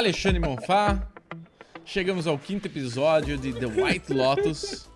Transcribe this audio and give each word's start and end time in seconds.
Alexandre 0.00 0.40
Monfá. 0.40 0.98
Chegamos 1.84 2.26
ao 2.26 2.38
quinto 2.38 2.66
episódio 2.66 3.36
de 3.36 3.52
The 3.52 3.66
White 3.66 4.14
Lotus. 4.14 4.88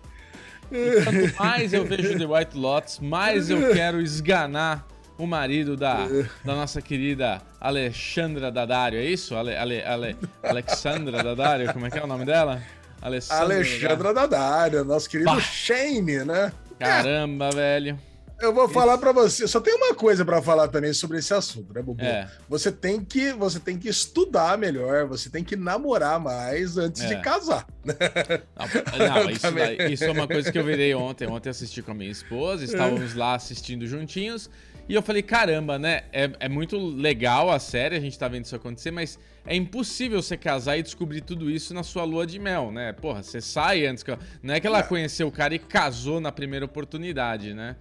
E 0.71 1.03
quanto 1.03 1.37
mais 1.37 1.73
eu 1.73 1.85
vejo 1.85 2.17
The 2.17 2.25
White 2.25 2.57
Lotus, 2.57 2.99
mais 2.99 3.51
eu 3.51 3.71
quero 3.71 4.01
esganar 4.01 4.83
o 5.15 5.27
marido 5.27 5.77
da, 5.77 6.07
da 6.43 6.55
nossa 6.55 6.81
querida 6.81 7.39
Alexandra 7.61 8.51
Dadário. 8.51 8.97
É 8.97 9.05
isso? 9.05 9.35
Ale, 9.35 9.55
Ale, 9.55 9.83
Ale, 9.83 10.17
Alexandra 10.41 11.21
Dadário? 11.21 11.71
Como 11.71 11.85
é 11.85 11.91
que 11.91 11.99
é 11.99 12.03
o 12.03 12.07
nome 12.07 12.25
dela? 12.25 12.63
Alessandra 12.99 13.43
Alexandra 13.43 14.11
Dadário, 14.11 14.83
nosso 14.83 15.07
querido 15.07 15.29
bah. 15.29 15.39
Shane, 15.39 16.25
né? 16.25 16.51
Caramba, 16.79 17.51
velho. 17.51 17.99
Eu 18.39 18.53
vou 18.53 18.67
falar 18.67 18.97
para 18.97 19.11
você, 19.11 19.47
só 19.47 19.61
tem 19.61 19.73
uma 19.73 19.95
coisa 19.95 20.25
para 20.25 20.41
falar 20.41 20.67
também 20.67 20.91
sobre 20.93 21.19
esse 21.19 21.33
assunto, 21.33 21.73
né, 21.73 21.81
Bubu? 21.81 22.03
É. 22.03 22.29
Você 22.49 22.71
tem 22.71 23.03
que, 23.03 23.31
você 23.31 23.59
tem 23.59 23.77
que 23.77 23.87
estudar 23.87 24.57
melhor, 24.57 25.07
você 25.07 25.29
tem 25.29 25.43
que 25.43 25.55
namorar 25.55 26.19
mais 26.19 26.77
antes 26.77 27.01
é. 27.01 27.15
de 27.15 27.21
casar. 27.21 27.65
Não, 27.85 29.23
não 29.23 29.29
isso, 29.29 29.51
daí, 29.51 29.77
isso, 29.93 30.03
é 30.03 30.11
uma 30.11 30.27
coisa 30.27 30.51
que 30.51 30.59
eu 30.59 30.65
virei 30.65 30.93
ontem. 30.93 31.27
Ontem 31.27 31.49
assisti 31.49 31.81
com 31.81 31.91
a 31.91 31.93
minha 31.93 32.11
esposa, 32.11 32.65
estávamos 32.65 33.13
lá 33.13 33.35
assistindo 33.35 33.87
juntinhos. 33.87 34.49
E 34.87 34.93
eu 34.93 35.01
falei, 35.01 35.23
caramba, 35.23 35.79
né? 35.79 36.03
É, 36.13 36.29
é 36.41 36.49
muito 36.49 36.77
legal 36.77 37.49
a 37.49 37.57
série, 37.57 37.95
a 37.95 37.99
gente 37.99 38.19
tá 38.19 38.27
vendo 38.27 38.45
isso 38.45 38.55
acontecer, 38.55 38.91
mas 38.91 39.17
é 39.45 39.55
impossível 39.55 40.21
você 40.21 40.37
casar 40.37 40.77
e 40.77 40.83
descobrir 40.83 41.21
tudo 41.21 41.49
isso 41.49 41.73
na 41.73 41.81
sua 41.81 42.03
lua 42.03 42.27
de 42.27 42.37
mel, 42.37 42.71
né? 42.71 42.93
Porra, 42.93 43.23
você 43.23 43.41
sai 43.41 43.87
antes 43.87 44.03
que. 44.03 44.15
Não 44.43 44.53
é 44.53 44.59
que 44.59 44.67
ela 44.67 44.83
conheceu 44.83 45.27
o 45.27 45.31
cara 45.31 45.55
e 45.55 45.59
casou 45.59 46.19
na 46.19 46.31
primeira 46.31 46.65
oportunidade, 46.65 47.53
né? 47.53 47.75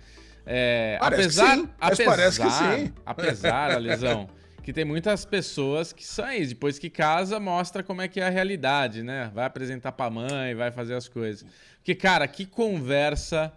É, 0.47 0.99
parece 1.01 1.23
apesar, 1.23 1.51
que 1.51 1.63
sim, 1.63 1.69
apesar, 1.81 2.05
parece 2.05 2.41
que 2.41 2.51
sim. 2.51 2.93
Apesar, 3.05 3.71
Alisão, 3.73 4.29
que 4.63 4.73
tem 4.73 4.85
muitas 4.85 5.25
pessoas 5.25 5.93
que 5.93 6.07
saem, 6.07 6.47
depois 6.47 6.79
que 6.79 6.91
casa, 6.91 7.41
mostra 7.41 7.83
como 7.83 8.03
é 8.03 8.09
que 8.09 8.21
é 8.21 8.27
a 8.27 8.31
realidade, 8.31 9.03
né? 9.03 9.31
Vai 9.35 9.45
apresentar 9.45 9.93
pra 9.93 10.11
mãe, 10.11 10.55
vai 10.55 10.71
fazer 10.71 10.95
as 10.95 11.09
coisas. 11.09 11.47
Porque, 11.77 11.95
cara, 11.95 12.27
que 12.29 12.47
conversa 12.47 13.53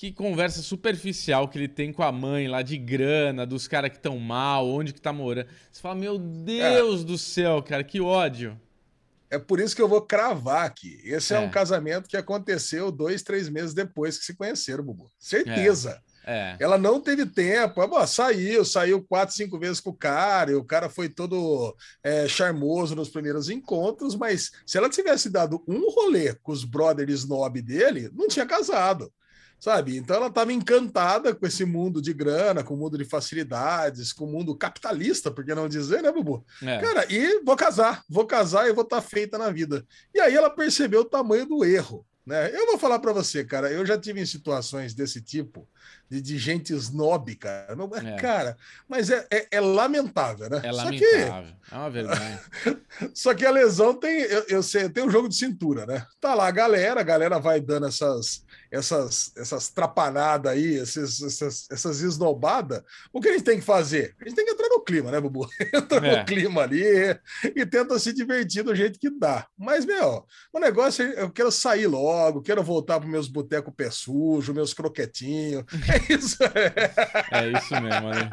que 0.00 0.10
conversa 0.10 0.62
superficial 0.62 1.46
que 1.46 1.58
ele 1.58 1.68
tem 1.68 1.92
com 1.92 2.02
a 2.02 2.10
mãe 2.10 2.48
lá 2.48 2.62
de 2.62 2.78
grana, 2.78 3.44
dos 3.44 3.68
caras 3.68 3.90
que 3.90 3.96
estão 3.98 4.18
mal, 4.18 4.66
onde 4.66 4.94
que 4.94 5.00
tá 5.00 5.12
morando. 5.12 5.46
Você 5.70 5.82
fala, 5.82 5.94
meu 5.94 6.16
Deus 6.16 7.02
é. 7.02 7.04
do 7.04 7.18
céu, 7.18 7.62
cara, 7.62 7.84
que 7.84 8.00
ódio. 8.00 8.58
É 9.30 9.38
por 9.38 9.60
isso 9.60 9.76
que 9.76 9.82
eu 9.82 9.88
vou 9.88 10.02
cravar 10.02 10.66
aqui. 10.66 11.00
Esse 11.04 11.34
é, 11.34 11.36
é 11.36 11.40
um 11.40 11.50
casamento 11.50 12.08
que 12.08 12.16
aconteceu 12.16 12.90
dois, 12.90 13.22
três 13.22 13.48
meses 13.48 13.72
depois 13.72 14.18
que 14.18 14.24
se 14.24 14.34
conheceram, 14.34 14.82
Bubu. 14.82 15.10
Certeza. 15.18 16.02
É. 16.06 16.10
É. 16.22 16.56
Ela 16.60 16.76
não 16.76 17.00
teve 17.00 17.24
tempo, 17.24 17.86
bom, 17.88 18.06
saiu, 18.06 18.64
saiu 18.64 19.02
quatro, 19.02 19.34
cinco 19.34 19.58
vezes 19.58 19.80
com 19.80 19.90
o 19.90 19.96
cara, 19.96 20.52
e 20.52 20.54
o 20.54 20.62
cara 20.62 20.88
foi 20.88 21.08
todo 21.08 21.74
é, 22.04 22.28
charmoso 22.28 22.94
nos 22.94 23.08
primeiros 23.08 23.48
encontros, 23.48 24.14
mas 24.14 24.52
se 24.66 24.76
ela 24.76 24.90
tivesse 24.90 25.30
dado 25.30 25.64
um 25.66 25.90
rolê 25.90 26.34
com 26.34 26.52
os 26.52 26.62
brothers 26.62 27.20
snob 27.20 27.62
dele, 27.62 28.10
não 28.12 28.28
tinha 28.28 28.44
casado 28.44 29.10
sabe? 29.60 29.98
Então 29.98 30.16
ela 30.16 30.28
estava 30.28 30.52
encantada 30.52 31.34
com 31.34 31.46
esse 31.46 31.66
mundo 31.66 32.00
de 32.00 32.14
grana, 32.14 32.64
com 32.64 32.74
o 32.74 32.76
mundo 32.76 32.96
de 32.96 33.04
facilidades, 33.04 34.12
com 34.12 34.24
o 34.24 34.32
mundo 34.32 34.56
capitalista, 34.56 35.30
por 35.30 35.44
que 35.44 35.54
não 35.54 35.68
dizer, 35.68 36.02
né, 36.02 36.10
Bubu? 36.10 36.44
É. 36.62 36.78
Cara, 36.78 37.06
e 37.12 37.44
vou 37.44 37.54
casar, 37.54 38.02
vou 38.08 38.26
casar 38.26 38.66
e 38.66 38.72
vou 38.72 38.84
estar 38.84 38.96
tá 38.96 39.02
feita 39.02 39.36
na 39.36 39.50
vida. 39.50 39.84
E 40.14 40.18
aí 40.18 40.34
ela 40.34 40.48
percebeu 40.48 41.02
o 41.02 41.04
tamanho 41.04 41.46
do 41.46 41.64
erro. 41.64 42.06
Né? 42.24 42.50
Eu 42.54 42.66
vou 42.66 42.78
falar 42.78 42.98
para 42.98 43.12
você, 43.12 43.44
cara, 43.44 43.72
eu 43.72 43.84
já 43.84 43.98
tive 43.98 44.20
em 44.20 44.26
situações 44.26 44.94
desse 44.94 45.20
tipo, 45.20 45.66
de, 46.08 46.20
de 46.20 46.38
gente 46.38 46.72
snob, 46.74 47.34
cara. 47.34 47.76
É. 48.04 48.16
Cara, 48.16 48.56
mas 48.86 49.10
é, 49.10 49.26
é, 49.30 49.48
é, 49.50 49.60
lamentável, 49.60 50.48
né? 50.48 50.60
É 50.62 50.70
lamentável, 50.70 51.54
que... 51.54 51.74
é 51.74 51.76
uma 51.76 51.90
vergonha. 51.90 52.40
Só 53.14 53.34
que 53.34 53.44
a 53.44 53.50
lesão 53.50 53.94
tem, 53.94 54.20
eu, 54.20 54.44
eu 54.48 54.62
sei, 54.62 54.88
tem 54.88 55.02
um 55.02 55.10
jogo 55.10 55.28
de 55.28 55.34
cintura, 55.34 55.86
né? 55.86 56.06
Tá 56.20 56.34
lá 56.34 56.46
a 56.46 56.52
galera, 56.52 57.00
a 57.00 57.04
galera 57.04 57.38
vai 57.40 57.60
dando 57.60 57.86
essas 57.86 58.44
essas, 58.70 59.32
essas 59.36 59.68
trapanadas 59.68 60.52
aí, 60.52 60.74
esses, 60.76 61.20
essas, 61.22 61.66
essas 61.70 62.00
esnobadas, 62.00 62.82
o 63.12 63.20
que 63.20 63.28
a 63.28 63.32
gente 63.32 63.44
tem 63.44 63.58
que 63.58 63.64
fazer? 63.64 64.14
A 64.20 64.24
gente 64.24 64.36
tem 64.36 64.44
que 64.44 64.52
entrar 64.52 64.68
no 64.68 64.80
clima, 64.80 65.10
né, 65.10 65.20
Bubu? 65.20 65.48
Entra 65.74 66.06
é. 66.06 66.18
no 66.18 66.24
clima 66.24 66.62
ali 66.62 66.84
e 67.56 67.66
tenta 67.66 67.98
se 67.98 68.12
divertir 68.12 68.62
do 68.62 68.74
jeito 68.74 68.98
que 68.98 69.10
dá. 69.10 69.46
Mas, 69.58 69.84
meu, 69.84 70.24
o 70.52 70.58
negócio 70.60 71.04
é 71.04 71.22
eu 71.22 71.30
quero 71.30 71.50
sair 71.50 71.86
logo, 71.86 72.42
quero 72.42 72.62
voltar 72.62 73.00
para 73.00 73.08
meus 73.08 73.26
botecos 73.26 73.74
pé 73.76 73.90
sujo, 73.90 74.54
meus 74.54 74.72
croquetinhos. 74.72 75.64
É 75.90 76.12
isso. 76.12 76.38
é 77.32 77.50
isso 77.50 77.80
mesmo, 77.80 78.10
né? 78.10 78.30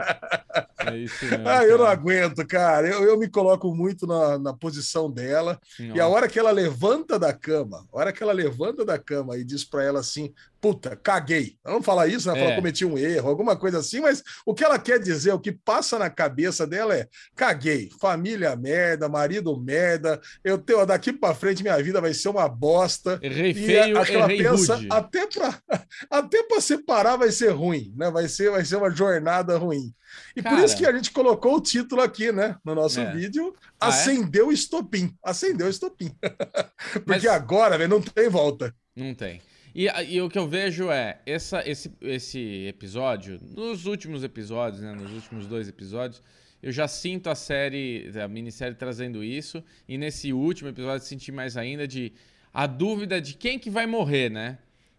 É 0.85 0.97
isso 0.97 1.25
mesmo. 1.25 1.47
Ah, 1.47 1.63
eu 1.65 1.77
não 1.77 1.85
aguento, 1.85 2.45
cara. 2.45 2.87
Eu, 2.87 3.03
eu 3.03 3.17
me 3.17 3.27
coloco 3.27 3.73
muito 3.73 4.05
na, 4.05 4.37
na 4.37 4.53
posição 4.53 5.11
dela. 5.11 5.59
E 5.79 5.99
a 5.99 6.07
hora 6.07 6.27
que 6.27 6.37
ela 6.37 6.51
levanta 6.51 7.17
da 7.17 7.33
cama, 7.33 7.85
a 7.91 7.97
hora 7.97 8.13
que 8.13 8.21
ela 8.21 8.33
levanta 8.33 8.85
da 8.85 8.99
cama 8.99 9.37
e 9.37 9.43
diz 9.43 9.63
para 9.63 9.83
ela 9.83 9.99
assim, 9.99 10.26
puta, 10.59 10.95
caguei. 10.95 11.57
Ela 11.63 11.75
não 11.75 11.83
fala 11.83 12.07
isso, 12.07 12.29
ela 12.29 12.37
é. 12.37 12.43
fala 12.43 12.55
cometi 12.55 12.85
um 12.85 12.97
erro, 12.97 13.29
alguma 13.29 13.55
coisa 13.55 13.79
assim, 13.79 13.99
mas 13.99 14.23
o 14.45 14.53
que 14.53 14.63
ela 14.63 14.77
quer 14.79 14.99
dizer, 14.99 15.31
o 15.31 15.39
que 15.39 15.51
passa 15.51 15.97
na 15.97 16.09
cabeça 16.09 16.65
dela 16.65 16.95
é: 16.95 17.07
caguei, 17.35 17.89
família 17.99 18.55
merda, 18.55 19.07
marido 19.07 19.57
merda, 19.59 20.19
eu 20.43 20.57
tenho 20.57 20.85
daqui 20.85 21.13
para 21.13 21.35
frente 21.35 21.63
minha 21.63 21.81
vida 21.81 22.01
vai 22.01 22.13
ser 22.13 22.29
uma 22.29 22.47
bosta. 22.47 23.19
Errei 23.21 23.53
feio, 23.53 24.03
que 24.03 24.13
ela 24.13 24.27
pensa 24.27 24.75
rude. 24.75 24.87
até 24.89 25.27
para 25.27 25.61
até 26.09 26.43
para 26.43 26.61
separar 26.61 27.17
vai 27.17 27.31
ser 27.31 27.49
ruim, 27.49 27.93
né? 27.95 28.09
Vai 28.09 28.27
ser 28.27 28.51
vai 28.51 28.65
ser 28.65 28.77
uma 28.77 28.89
jornada 28.89 29.57
ruim. 29.57 29.93
E 30.35 30.41
Cara, 30.41 30.55
por 30.55 30.63
isso 30.63 30.77
que 30.77 30.85
a 30.85 30.93
gente 30.93 31.11
colocou 31.11 31.55
o 31.55 31.61
título 31.61 32.01
aqui, 32.01 32.31
né, 32.31 32.55
no 32.63 32.73
nosso 32.73 32.99
é. 32.99 33.11
vídeo, 33.13 33.53
ah, 33.79 33.87
é? 33.87 33.89
acendeu 33.89 34.49
é? 34.49 34.53
estopim. 34.53 35.13
Acendeu 35.23 35.69
estopim. 35.69 36.11
Porque 37.05 37.27
Mas... 37.27 37.35
agora, 37.35 37.77
velho, 37.77 37.89
não 37.89 38.01
tem 38.01 38.29
volta. 38.29 38.73
Não 38.95 39.13
tem. 39.13 39.41
E, 39.77 39.85
e, 39.85 40.19
o 40.19 40.27
que 40.27 40.39
eu 40.39 40.47
vejo 40.47 40.89
é, 40.89 41.19
essa, 41.23 41.61
esse, 41.69 41.91
esse 42.01 42.65
episódio, 42.65 43.39
nos 43.55 43.85
últimos 43.85 44.23
episódios, 44.23 44.81
né, 44.81 44.91
nos 44.91 45.11
últimos 45.11 45.45
dois 45.45 45.69
episódios, 45.69 46.23
eu 46.63 46.71
já 46.71 46.87
sinto 46.87 47.29
a 47.29 47.35
série, 47.35 48.11
a 48.19 48.27
minissérie 48.27 48.73
trazendo 48.73 49.23
isso, 49.23 49.63
e 49.87 49.95
nesse 49.95 50.33
último 50.33 50.69
episódio 50.69 51.05
senti 51.05 51.31
mais 51.31 51.55
ainda 51.55 51.87
de 51.87 52.11
a 52.51 52.65
dúvida 52.65 53.21
de 53.21 53.35
quem 53.35 53.59
que 53.59 53.69
vai 53.69 53.85
morrer, 53.85 54.31
né? 54.31 54.57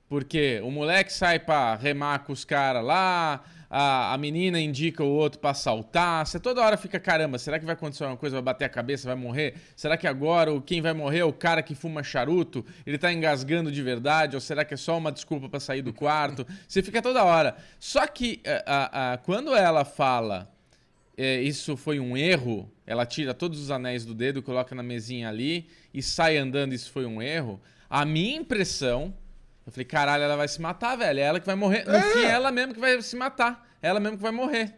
Porque 0.08 0.60
o 0.64 0.70
moleque 0.70 1.12
sai 1.12 1.38
pra 1.38 1.74
remar 1.74 2.20
com 2.20 2.32
os 2.32 2.44
caras 2.44 2.82
lá, 2.82 3.44
a, 3.70 4.14
a 4.14 4.18
menina 4.18 4.58
indica 4.58 5.04
o 5.04 5.08
outro 5.08 5.38
para 5.38 5.52
saltar. 5.52 6.26
Você 6.26 6.40
toda 6.40 6.62
hora 6.62 6.76
fica, 6.76 6.98
caramba, 6.98 7.38
será 7.38 7.58
que 7.58 7.66
vai 7.66 7.74
acontecer 7.74 8.04
alguma 8.04 8.18
coisa? 8.18 8.36
Vai 8.36 8.42
bater 8.42 8.64
a 8.64 8.68
cabeça, 8.68 9.06
vai 9.06 9.16
morrer? 9.16 9.54
Será 9.76 9.96
que 9.96 10.06
agora 10.06 10.52
o 10.52 10.62
quem 10.62 10.80
vai 10.80 10.94
morrer 10.94 11.18
é 11.18 11.24
o 11.24 11.32
cara 11.32 11.62
que 11.62 11.74
fuma 11.74 12.02
charuto? 12.02 12.64
Ele 12.86 12.96
tá 12.96 13.12
engasgando 13.12 13.70
de 13.70 13.82
verdade? 13.82 14.34
Ou 14.34 14.40
será 14.40 14.64
que 14.64 14.72
é 14.72 14.76
só 14.76 14.96
uma 14.96 15.12
desculpa 15.12 15.48
para 15.48 15.60
sair 15.60 15.82
do 15.82 15.92
quarto? 15.92 16.46
Você 16.66 16.82
fica 16.82 17.02
toda 17.02 17.22
hora. 17.22 17.56
Só 17.78 18.06
que 18.06 18.40
a, 18.46 19.10
a, 19.10 19.12
a 19.12 19.18
quando 19.18 19.54
ela 19.54 19.84
fala 19.84 20.50
é, 21.14 21.42
isso 21.42 21.76
foi 21.76 22.00
um 22.00 22.16
erro, 22.16 22.70
ela 22.86 23.04
tira 23.04 23.34
todos 23.34 23.60
os 23.60 23.70
anéis 23.70 24.06
do 24.06 24.14
dedo, 24.14 24.42
coloca 24.42 24.74
na 24.74 24.82
mesinha 24.82 25.28
ali 25.28 25.68
e 25.92 26.00
sai 26.00 26.38
andando, 26.38 26.72
isso 26.72 26.90
foi 26.90 27.04
um 27.04 27.20
erro. 27.20 27.60
A 27.90 28.06
minha 28.06 28.36
impressão 28.36 29.12
eu 29.68 29.72
falei, 29.72 29.84
caralho, 29.84 30.24
ela 30.24 30.36
vai 30.36 30.48
se 30.48 30.60
matar, 30.60 30.96
velho. 30.96 31.20
É 31.20 31.22
ela 31.22 31.38
que 31.38 31.46
vai 31.46 31.54
morrer. 31.54 31.84
No 31.84 31.94
é. 31.94 32.02
fim, 32.12 32.20
é 32.20 32.30
ela 32.30 32.50
mesmo 32.50 32.72
que 32.72 32.80
vai 32.80 33.00
se 33.02 33.14
matar. 33.14 33.68
É 33.82 33.88
ela 33.88 34.00
mesmo 34.00 34.16
que 34.16 34.22
vai 34.22 34.32
morrer. 34.32 34.74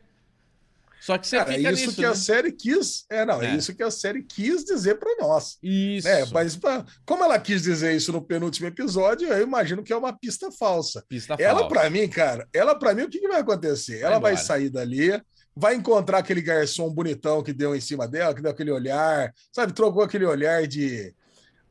Só 1.01 1.17
que 1.17 1.27
você 1.27 1.39
Cara, 1.39 1.53
fica 1.53 1.73
isso 1.73 1.83
nisso, 1.87 1.97
que 1.97 2.03
né? 2.03 2.09
a 2.09 2.15
série 2.15 2.53
quis. 2.53 3.06
É, 3.09 3.25
não, 3.25 3.41
é. 3.41 3.55
isso 3.56 3.75
que 3.75 3.83
a 3.83 3.91
série 3.91 4.23
quis 4.23 4.65
dizer 4.65 4.97
para 4.97 5.17
nós. 5.21 5.59
Isso. 5.62 6.09
É, 6.09 6.27
mas 6.27 6.56
pra, 6.56 6.84
como 7.06 7.25
ela 7.25 7.39
quis 7.39 7.62
dizer 7.62 7.95
isso 7.95 8.12
no 8.12 8.21
penúltimo 8.21 8.67
episódio, 8.67 9.28
eu 9.28 9.43
imagino 9.43 9.83
que 9.83 9.93
é 9.93 9.97
uma 9.97 10.12
pista 10.12 10.51
falsa. 10.51 11.03
Pista 11.09 11.37
ela, 11.39 11.69
para 11.69 11.89
mim, 11.89 12.07
cara, 12.09 12.47
ela, 12.53 12.75
para 12.75 12.93
mim, 12.93 13.03
o 13.03 13.09
que, 13.09 13.21
que 13.21 13.28
vai 13.28 13.41
acontecer? 13.41 14.01
Vai 14.01 14.09
ela 14.09 14.16
embora. 14.16 14.34
vai 14.34 14.45
sair 14.45 14.69
dali, 14.69 15.22
vai 15.54 15.77
encontrar 15.77 16.19
aquele 16.19 16.42
garçom 16.42 16.91
bonitão 16.91 17.42
que 17.42 17.53
deu 17.53 17.75
em 17.75 17.81
cima 17.81 18.07
dela, 18.09 18.34
que 18.34 18.42
deu 18.42 18.51
aquele 18.51 18.72
olhar, 18.72 19.33
sabe? 19.53 19.72
Trocou 19.72 20.03
aquele 20.03 20.27
olhar 20.27 20.66
de 20.66 21.15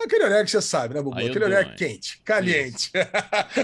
Aquele 0.01 0.23
olhar 0.23 0.45
que 0.45 0.51
você 0.51 0.61
sabe, 0.61 0.93
né, 0.93 1.01
Bubu? 1.01 1.17
Aquele 1.17 1.43
olhar 1.43 1.75
quente, 1.75 2.21
caliente. 2.23 2.89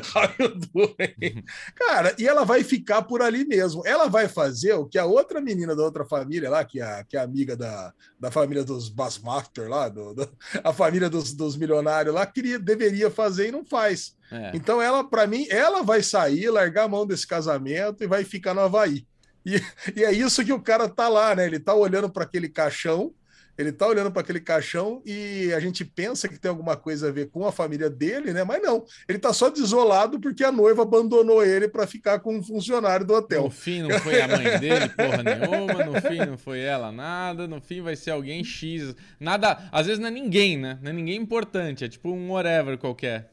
Cara, 1.76 2.14
e 2.20 2.28
ela 2.28 2.44
vai 2.44 2.62
ficar 2.62 3.04
por 3.04 3.22
ali 3.22 3.46
mesmo. 3.46 3.82
Ela 3.86 4.10
vai 4.10 4.28
fazer 4.28 4.74
o 4.74 4.86
que 4.86 4.98
a 4.98 5.06
outra 5.06 5.40
menina 5.40 5.74
da 5.74 5.82
outra 5.82 6.04
família 6.04 6.50
lá, 6.50 6.66
que 6.66 6.82
é, 6.82 7.06
que 7.08 7.16
é 7.16 7.22
amiga 7.22 7.56
da, 7.56 7.94
da 8.20 8.30
família 8.30 8.66
dos 8.66 8.90
Bassmaster 8.90 9.70
lá, 9.70 9.88
do, 9.88 10.14
do, 10.14 10.30
a 10.62 10.74
família 10.74 11.10
dos, 11.10 11.34
dos 11.34 11.56
milionários 11.56 12.14
lá, 12.14 12.26
queria, 12.26 12.60
deveria 12.60 13.10
fazer 13.10 13.48
e 13.48 13.52
não 13.52 13.64
faz. 13.64 14.14
É. 14.30 14.52
Então, 14.54 14.82
ela, 14.82 15.06
para 15.06 15.26
mim, 15.26 15.48
ela 15.50 15.84
vai 15.84 16.04
sair, 16.04 16.50
largar 16.50 16.84
a 16.84 16.90
mão 16.90 17.08
desse 17.08 17.26
casamento 17.26 18.04
e 18.04 18.08
vai 18.08 18.26
ficar 18.26 18.54
no 18.54 18.60
Havaí. 18.62 19.08
E, 19.46 19.62
e 19.96 20.04
é 20.04 20.12
isso 20.12 20.44
que 20.44 20.52
o 20.52 20.62
cara 20.62 20.90
tá 20.90 21.08
lá, 21.08 21.34
né? 21.34 21.46
Ele 21.46 21.60
tá 21.60 21.74
olhando 21.74 22.10
para 22.10 22.24
aquele 22.24 22.50
caixão 22.50 23.14
Ele 23.58 23.72
tá 23.72 23.88
olhando 23.88 24.12
para 24.12 24.22
aquele 24.22 24.40
caixão 24.40 25.02
e 25.06 25.54
a 25.54 25.60
gente 25.60 25.86
pensa 25.86 26.28
que 26.28 26.38
tem 26.38 26.50
alguma 26.50 26.76
coisa 26.76 27.08
a 27.08 27.12
ver 27.12 27.30
com 27.30 27.46
a 27.48 27.52
família 27.52 27.90
dele, 27.90 28.34
né? 28.34 28.44
Mas 28.44 28.62
não. 28.62 28.84
Ele 29.08 29.18
tá 29.18 29.32
só 29.32 29.50
desolado 29.50 30.20
porque 30.20 30.44
a 30.44 30.52
noiva 30.52 30.82
abandonou 30.82 31.44
ele 31.44 31.68
para 31.68 31.88
ficar 31.88 32.20
com 32.20 32.36
um 32.36 32.44
funcionário 32.44 33.06
do 33.06 33.14
hotel. 33.14 33.44
No 33.44 33.50
fim 33.50 33.82
não 33.82 34.00
foi 34.00 34.22
a 34.22 34.28
mãe 34.28 34.60
dele, 34.60 34.90
porra 34.90 35.24
nenhuma. 35.24 35.86
No 35.86 36.02
fim 36.02 36.18
não 36.26 36.38
foi 36.38 36.60
ela, 36.60 36.92
nada. 36.92 37.48
No 37.48 37.62
fim 37.62 37.82
vai 37.82 37.96
ser 37.96 38.12
alguém 38.12 38.44
X. 38.44 38.94
Nada. 39.20 39.70
Às 39.72 39.86
vezes 39.86 40.00
não 40.00 40.10
é 40.10 40.12
ninguém, 40.12 40.58
né? 40.58 40.78
Não 40.82 40.92
é 40.92 40.94
ninguém 40.94 41.16
importante. 41.16 41.86
É 41.86 41.88
tipo 41.88 42.12
um 42.12 42.32
whatever 42.32 42.78
qualquer. 42.78 43.32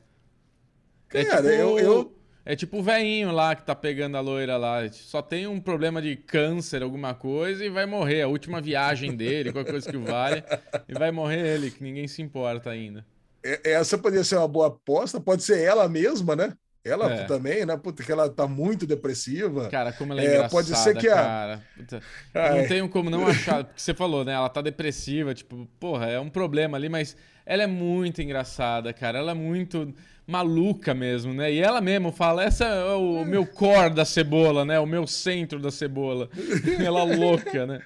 É 1.12 1.24
Cara, 1.24 1.42
tipo... 1.42 1.54
eu... 1.54 1.78
eu... 1.78 2.21
É 2.44 2.56
tipo 2.56 2.78
o 2.78 2.82
velhinho 2.82 3.30
lá 3.30 3.54
que 3.54 3.64
tá 3.64 3.74
pegando 3.74 4.16
a 4.16 4.20
loira 4.20 4.56
lá. 4.56 4.88
Só 4.90 5.22
tem 5.22 5.46
um 5.46 5.60
problema 5.60 6.02
de 6.02 6.16
câncer, 6.16 6.82
alguma 6.82 7.14
coisa, 7.14 7.64
e 7.64 7.70
vai 7.70 7.86
morrer. 7.86 8.22
A 8.22 8.28
última 8.28 8.60
viagem 8.60 9.14
dele, 9.14 9.52
qualquer 9.52 9.70
coisa 9.70 9.90
que 9.90 9.96
vale, 9.96 10.42
e 10.88 10.92
vai 10.92 11.12
morrer 11.12 11.54
ele, 11.54 11.70
que 11.70 11.82
ninguém 11.82 12.08
se 12.08 12.20
importa 12.20 12.70
ainda. 12.70 13.06
É, 13.44 13.72
essa 13.72 13.96
poderia 13.96 14.24
ser 14.24 14.36
uma 14.36 14.48
boa 14.48 14.68
aposta, 14.68 15.20
pode 15.20 15.42
ser 15.42 15.60
ela 15.60 15.88
mesma, 15.88 16.34
né? 16.34 16.52
Ela 16.84 17.12
é. 17.12 17.24
também, 17.24 17.64
né? 17.64 17.76
Puta, 17.76 18.02
que 18.02 18.10
ela 18.10 18.28
tá 18.28 18.48
muito 18.48 18.86
depressiva. 18.86 19.68
Cara, 19.68 19.92
como 19.92 20.12
ela 20.12 20.20
é, 20.20 20.24
é 20.24 20.28
engraçada, 20.28 20.50
Pode 20.50 20.76
ser 20.76 20.96
que 20.96 21.08
a... 21.08 21.14
cara. 21.14 21.62
Puta, 21.76 22.02
não 22.34 22.66
tenho 22.66 22.88
como 22.88 23.08
não 23.08 23.24
achar, 23.24 23.62
porque 23.64 23.80
você 23.80 23.94
falou, 23.94 24.24
né? 24.24 24.32
Ela 24.32 24.48
tá 24.48 24.60
depressiva, 24.60 25.32
tipo, 25.32 25.68
porra, 25.78 26.06
é 26.06 26.18
um 26.18 26.28
problema 26.28 26.76
ali, 26.76 26.88
mas 26.88 27.16
ela 27.46 27.62
é 27.62 27.68
muito 27.68 28.20
engraçada, 28.20 28.92
cara. 28.92 29.18
Ela 29.18 29.30
é 29.30 29.34
muito 29.34 29.94
maluca 30.32 30.94
mesmo, 30.94 31.34
né? 31.34 31.52
E 31.52 31.58
ela 31.58 31.78
mesmo 31.82 32.10
fala, 32.10 32.42
essa 32.42 32.64
é 32.64 32.94
o 32.94 33.22
meu 33.22 33.46
core 33.46 33.94
da 33.94 34.04
cebola, 34.04 34.64
né? 34.64 34.80
O 34.80 34.86
meu 34.86 35.06
centro 35.06 35.60
da 35.60 35.70
cebola. 35.70 36.30
ela 36.82 37.04
louca, 37.04 37.66
né? 37.66 37.82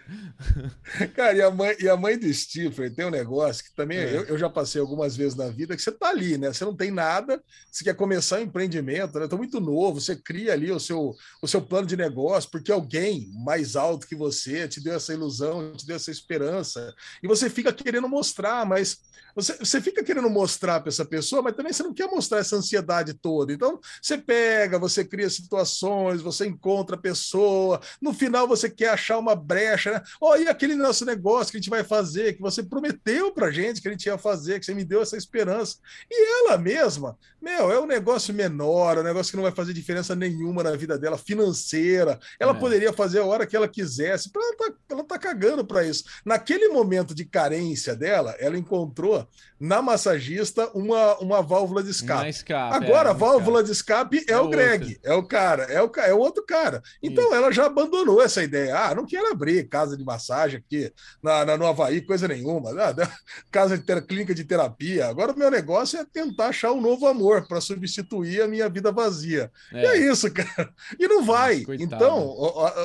Cara, 1.15 1.37
e 1.37 1.43
a 1.43 1.51
mãe, 1.51 1.77
e 1.81 1.89
a 1.89 1.97
mãe 1.97 2.17
do 2.17 2.33
Stifler 2.33 2.95
tem 2.95 3.05
um 3.05 3.11
negócio 3.11 3.65
que 3.65 3.75
também 3.75 3.99
é. 3.99 4.17
eu, 4.17 4.25
eu, 4.27 4.39
já 4.39 4.49
passei 4.49 4.81
algumas 4.81 5.17
vezes 5.17 5.35
na 5.35 5.49
vida, 5.49 5.75
que 5.75 5.83
você 5.83 5.91
tá 5.91 6.11
ali, 6.11 6.39
né? 6.39 6.53
Você 6.53 6.65
não 6.65 6.77
tem 6.77 6.93
nada, 6.93 7.43
você 7.71 7.83
quer 7.83 7.97
começar 7.97 8.39
um 8.39 8.43
empreendimento, 8.43 9.19
né? 9.19 9.27
Tô 9.27 9.37
muito 9.37 9.61
novo, 9.61 10.01
você 10.01 10.15
cria 10.15 10.53
ali 10.53 10.71
o 10.71 10.79
seu, 10.79 11.17
o 11.43 11.49
seu 11.49 11.61
plano 11.61 11.89
de 11.89 11.97
negócio, 11.97 12.49
porque 12.49 12.71
alguém 12.71 13.29
mais 13.45 13.75
alto 13.75 14.07
que 14.07 14.15
você 14.15 14.69
te 14.69 14.81
deu 14.81 14.95
essa 14.95 15.13
ilusão, 15.13 15.73
te 15.73 15.85
deu 15.85 15.97
essa 15.97 16.13
esperança, 16.13 16.95
e 17.21 17.27
você 17.27 17.51
fica 17.51 17.73
querendo 17.73 18.09
mostrar, 18.09 18.65
mas 18.65 19.01
você, 19.37 19.55
você 19.59 19.83
fica 19.83 20.03
querendo 20.03 20.31
mostrar 20.31 20.81
para 20.81 20.89
essa 20.89 21.05
pessoa, 21.05 21.43
mas 21.43 21.55
também 21.55 21.71
você 21.71 21.83
não 21.83 21.93
quer 21.93 22.07
mostrar 22.07 22.36
essa 22.39 22.57
ansiedade 22.57 23.15
toda. 23.15 23.53
Então, 23.53 23.81
você 24.01 24.19
pega, 24.19 24.79
você 24.79 25.05
cria 25.05 25.29
situações, 25.31 26.23
você 26.23 26.47
encontra 26.47 26.97
a 26.97 27.01
pessoa, 27.01 27.81
no 28.01 28.13
final 28.13 28.47
você 28.47 28.69
quer 28.69 28.91
achar 28.91 29.19
uma 29.19 29.35
brecha, 29.35 29.93
né? 29.93 30.03
Oh, 30.21 30.37
e 30.37 30.49
aquele 30.49 30.75
nosso 30.75 31.05
negócio 31.05 31.51
que 31.51 31.57
a 31.57 31.61
gente 31.61 31.71
vai 31.71 31.85
fazer, 31.85 32.35
que 32.35 32.43
você 32.43 32.63
prometeu 32.63 33.33
para 33.33 33.51
gente 33.51 33.81
que 33.81 33.89
a 33.89 33.91
gente 33.91 34.07
ia 34.07 34.19
fazer, 34.19 34.59
que 34.61 34.67
você 34.67 34.75
me 34.75 34.85
deu 34.85 35.03
essa 35.03 35.17
esperança. 35.17 35.77
E 36.11 36.45
ela 36.45 36.59
mesma, 36.59 37.17
meu, 37.41 37.71
é 37.71 37.81
um 37.81 37.87
negócio 37.87 38.35
menor, 38.35 38.97
é 38.97 39.01
um 39.01 39.05
negócio 39.05 39.31
que 39.31 39.37
não 39.37 39.45
vai 39.45 39.53
fazer 39.53 39.73
diferença 39.73 40.15
nenhuma 40.15 40.63
na 40.63 40.77
vida 40.77 40.99
dela, 40.99 41.19
financeira. 41.19 42.19
Ela 42.41 42.53
é. 42.53 42.59
poderia 42.59 42.93
fazer 42.93 43.21
a 43.21 43.25
hora 43.25 43.47
que 43.47 43.57
ela 43.57 43.69
quisesse, 43.69 44.31
ela 44.35 44.57
tá, 44.57 44.75
ela 44.91 45.05
tá 45.05 45.19
cagando 45.19 45.65
para 45.65 45.85
isso. 45.85 46.05
Naquele 46.25 46.69
momento 46.69 47.15
de 47.15 47.25
carência 47.25 47.95
dela, 47.95 48.35
ela 48.39 48.59
encontrou 48.59 49.27
na 49.59 49.81
massagista 49.81 50.71
uma, 50.75 51.17
uma 51.19 51.43
válvula 51.43 51.83
de 51.83 51.91
escape. 51.91 52.16
Escape 52.29 52.77
Agora, 52.77 53.09
é, 53.09 53.13
a 53.13 53.15
válvula 53.15 53.63
escape. 53.63 54.17
de 54.17 54.21
escape 54.21 54.25
é, 54.29 54.33
é 54.33 54.39
o 54.39 54.49
Greg, 54.49 54.99
é 55.05 55.15
o 55.15 55.23
cara, 55.23 55.65
é 55.65 55.83
o, 55.83 55.91
é 55.97 56.15
o 56.15 56.19
outro 56.19 56.45
cara. 56.45 56.83
Então 57.03 57.25
Isso. 57.25 57.35
ela 57.35 57.53
já 57.53 57.67
abandonou 57.67 58.23
essa 58.23 58.43
ideia. 58.43 58.77
Ah, 58.77 58.95
não 58.95 59.07
quero 59.07 59.31
abrir 59.31 59.69
casa 59.69 59.97
de 59.97 60.05
massagem 60.05 60.59
aqui 60.59 60.93
na, 61.23 61.45
na, 61.45 61.57
no 61.57 61.67
Havaí, 61.67 62.01
coisa 62.01 62.29
nenhuma. 62.29 62.71
Ah, 62.71 62.95
casa 63.51 63.77
de 63.77 63.85
ter, 63.85 64.05
clínica 64.07 64.35
de 64.35 64.45
terapia. 64.45 65.07
Agora 65.07 65.33
o 65.33 65.39
meu 65.39 65.51
negócio 65.51 65.99
é 65.99 66.05
tentar 66.05 66.49
achar 66.49 66.73
um 66.73 66.81
novo 66.81 67.07
amor 67.07 67.47
para 67.47 67.61
substituir 67.61 68.43
a 68.43 68.49
minha 68.49 68.69
vida 68.69 68.93
vazia. 68.93 69.51
É. 69.73 69.83
E 69.83 69.87
é 69.87 70.11
isso, 70.11 70.31
cara. 70.33 70.73
E 70.99 71.07
não 71.07 71.25
vai. 71.25 71.65
então, 71.79 72.35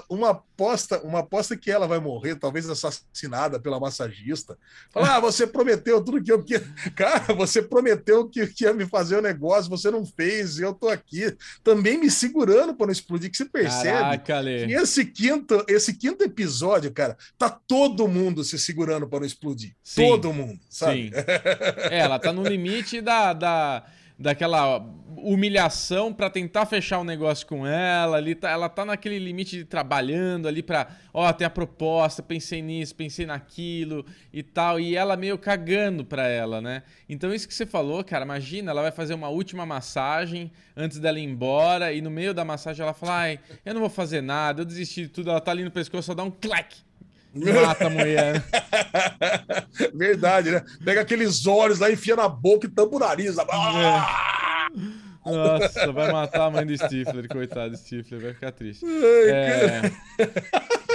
uma 0.10 0.31
aposta, 0.31 1.00
uma 1.01 1.19
aposta 1.19 1.56
que 1.56 1.72
ela 1.72 1.88
vai 1.88 2.00
morrer, 2.00 2.36
talvez 2.36 2.69
assassinada 2.69 3.60
pela 3.60 3.80
massagista. 3.80 4.57
Falar, 4.92 5.18
ah, 5.18 5.19
você 5.19 5.45
prometeu 5.48 6.04
tudo 6.04 6.24
que 6.24 6.31
eu. 6.31 6.42
Cara, 6.95 7.34
você 7.34 7.62
prometeu 7.62 8.27
que, 8.27 8.48
que 8.48 8.63
ia 8.63 8.74
me 8.74 8.86
fazer 8.86 9.20
o 9.21 9.23
negócio, 9.23 9.69
você 9.69 9.89
não 9.89 10.06
fez, 10.06 10.57
e 10.57 10.63
eu 10.63 10.73
tô 10.73 10.89
aqui 10.89 11.35
também 11.63 11.97
me 11.97 12.09
segurando 12.09 12.73
para 12.73 12.88
não 12.88 12.91
explodir. 12.91 13.31
Que 13.31 13.38
você 13.38 13.45
percebe 13.45 14.19
Caraca, 14.19 14.44
que 14.44 14.73
esse 14.73 15.06
quinto, 15.06 15.63
esse 15.68 15.94
quinto 15.94 16.23
episódio, 16.23 16.91
cara, 16.91 17.18
tá 17.38 17.50
todo 17.50 18.07
mundo 18.07 18.44
se 18.44 18.57
segurando 18.59 19.07
para 19.07 19.19
não 19.19 19.25
explodir. 19.25 19.75
Sim. 19.83 20.07
Todo 20.07 20.33
mundo, 20.33 20.59
sabe? 20.69 21.09
Sim. 21.09 21.12
É, 21.89 22.00
ela 22.00 22.19
tá 22.19 22.33
no 22.33 22.44
limite 22.44 23.01
da, 23.01 23.33
da 23.33 23.85
daquela 24.21 24.79
humilhação 25.18 26.13
para 26.13 26.29
tentar 26.29 26.65
fechar 26.65 27.00
o 27.00 27.01
um 27.01 27.03
negócio 27.03 27.45
com 27.45 27.65
ela, 27.65 28.18
ali 28.18 28.33
tá, 28.33 28.50
ela 28.50 28.69
tá 28.69 28.85
naquele 28.85 29.19
limite 29.19 29.57
de 29.57 29.65
trabalhando 29.65 30.47
ali 30.47 30.63
para, 30.63 30.88
ó, 31.13 31.31
tem 31.31 31.45
a 31.45 31.50
proposta, 31.50 32.23
pensei 32.23 32.62
nisso, 32.62 32.95
pensei 32.95 33.25
naquilo 33.25 34.06
e 34.33 34.41
tal, 34.41 34.79
e 34.79 34.95
ela 34.95 35.15
meio 35.15 35.38
cagando 35.38 36.03
para 36.06 36.27
ela, 36.27 36.62
né? 36.62 36.83
Então 37.07 37.33
isso 37.33 37.47
que 37.47 37.53
você 37.53 37.65
falou, 37.65 38.03
cara, 38.03 38.25
imagina, 38.25 38.71
ela 38.71 38.81
vai 38.81 38.91
fazer 38.91 39.13
uma 39.13 39.29
última 39.29 39.65
massagem 39.65 40.51
antes 40.75 41.00
dela 41.00 41.19
ir 41.19 41.24
embora 41.24 41.94
e 41.94 42.01
no 42.01 42.09
meio 42.09 42.33
da 42.33 42.45
massagem 42.45 42.81
ela 42.81 42.94
fala: 42.94 43.19
"Ai, 43.19 43.39
eu 43.65 43.74
não 43.74 43.81
vou 43.81 43.89
fazer 43.89 44.21
nada, 44.21 44.62
eu 44.62 44.65
desisti 44.65 45.03
de 45.03 45.09
tudo". 45.09 45.29
Ela 45.29 45.41
tá 45.41 45.51
ali 45.51 45.63
no 45.63 45.71
pescoço, 45.71 46.07
só 46.07 46.13
dá 46.13 46.24
um 46.24 46.31
clack 46.31 46.77
Mata 47.33 47.88
a 47.88 47.89
mulher. 47.92 48.44
Verdade, 49.94 50.51
né? 50.51 50.63
Pega 50.83 51.01
aqueles 51.01 51.45
olhos 51.48 51.80
lá, 51.80 51.92
enfia 51.92 52.16
na 52.16 52.28
boca 52.28 52.68
e 52.68 52.69
tampa 52.69 52.95
o 52.95 53.00
nariz. 53.00 53.38
É. 53.38 53.44
Nossa, 55.24 55.92
vai 55.92 56.12
matar 56.12 56.48
a 56.48 56.50
mãe 56.50 56.66
do 56.66 56.75
Stifler, 56.75 57.28
coitado 57.28 57.72
do 57.72 57.78
Stifler, 57.78 58.22
vai 58.22 58.33
ficar 58.33 58.51
triste. 58.51 58.83
É... 58.86 59.81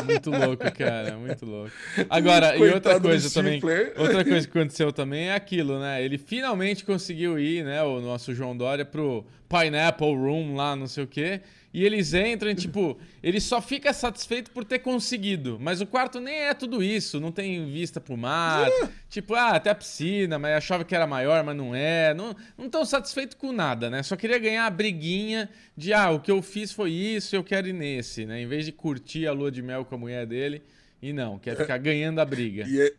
Muito 0.04 0.30
louco, 0.30 0.64
cara, 0.72 1.16
muito 1.16 1.46
louco. 1.46 1.70
Agora, 2.10 2.48
coitado 2.48 2.66
e 2.66 2.74
outra 2.74 3.00
coisa 3.00 3.30
também, 3.32 3.60
outra 3.96 4.24
coisa 4.24 4.46
que 4.46 4.58
aconteceu 4.58 4.92
também 4.92 5.28
é 5.28 5.34
aquilo, 5.34 5.78
né? 5.78 6.04
Ele 6.04 6.18
finalmente 6.18 6.84
conseguiu 6.84 7.38
ir, 7.38 7.64
né, 7.64 7.82
o 7.82 8.00
nosso 8.00 8.34
João 8.34 8.56
Dória 8.56 8.84
pro 8.84 9.24
Pineapple 9.48 10.14
Room 10.14 10.54
lá, 10.54 10.76
não 10.76 10.86
sei 10.86 11.04
o 11.04 11.06
quê. 11.06 11.40
E 11.76 11.84
eles 11.84 12.14
entram 12.14 12.50
e, 12.50 12.54
tipo, 12.54 12.98
ele 13.22 13.38
só 13.38 13.60
fica 13.60 13.92
satisfeito 13.92 14.50
por 14.50 14.64
ter 14.64 14.78
conseguido. 14.78 15.58
Mas 15.60 15.78
o 15.82 15.86
quarto 15.86 16.18
nem 16.18 16.34
é 16.34 16.54
tudo 16.54 16.82
isso. 16.82 17.20
Não 17.20 17.30
tem 17.30 17.70
vista 17.70 18.00
pro 18.00 18.16
mar. 18.16 18.66
Uh. 18.66 18.88
Tipo, 19.10 19.34
ah, 19.34 19.50
até 19.50 19.68
a 19.68 19.74
piscina, 19.74 20.38
mas 20.38 20.56
achava 20.56 20.86
que 20.86 20.94
era 20.94 21.06
maior, 21.06 21.44
mas 21.44 21.54
não 21.54 21.74
é. 21.74 22.14
Não, 22.14 22.34
não 22.56 22.70
tão 22.70 22.82
satisfeito 22.82 23.36
com 23.36 23.52
nada, 23.52 23.90
né? 23.90 24.02
Só 24.02 24.16
queria 24.16 24.38
ganhar 24.38 24.64
a 24.64 24.70
briguinha 24.70 25.50
de, 25.76 25.92
ah, 25.92 26.10
o 26.12 26.18
que 26.18 26.30
eu 26.30 26.40
fiz 26.40 26.72
foi 26.72 26.92
isso, 26.92 27.36
eu 27.36 27.44
quero 27.44 27.68
ir 27.68 27.74
nesse, 27.74 28.24
né? 28.24 28.40
Em 28.40 28.46
vez 28.46 28.64
de 28.64 28.72
curtir 28.72 29.26
a 29.26 29.32
lua 29.32 29.50
de 29.50 29.60
mel 29.60 29.84
com 29.84 29.96
a 29.96 29.98
mulher 29.98 30.24
dele. 30.24 30.62
E 31.02 31.12
não, 31.12 31.38
quer 31.38 31.58
ficar 31.58 31.76
ganhando 31.76 32.20
a 32.20 32.24
briga. 32.24 32.64
E, 32.66 32.94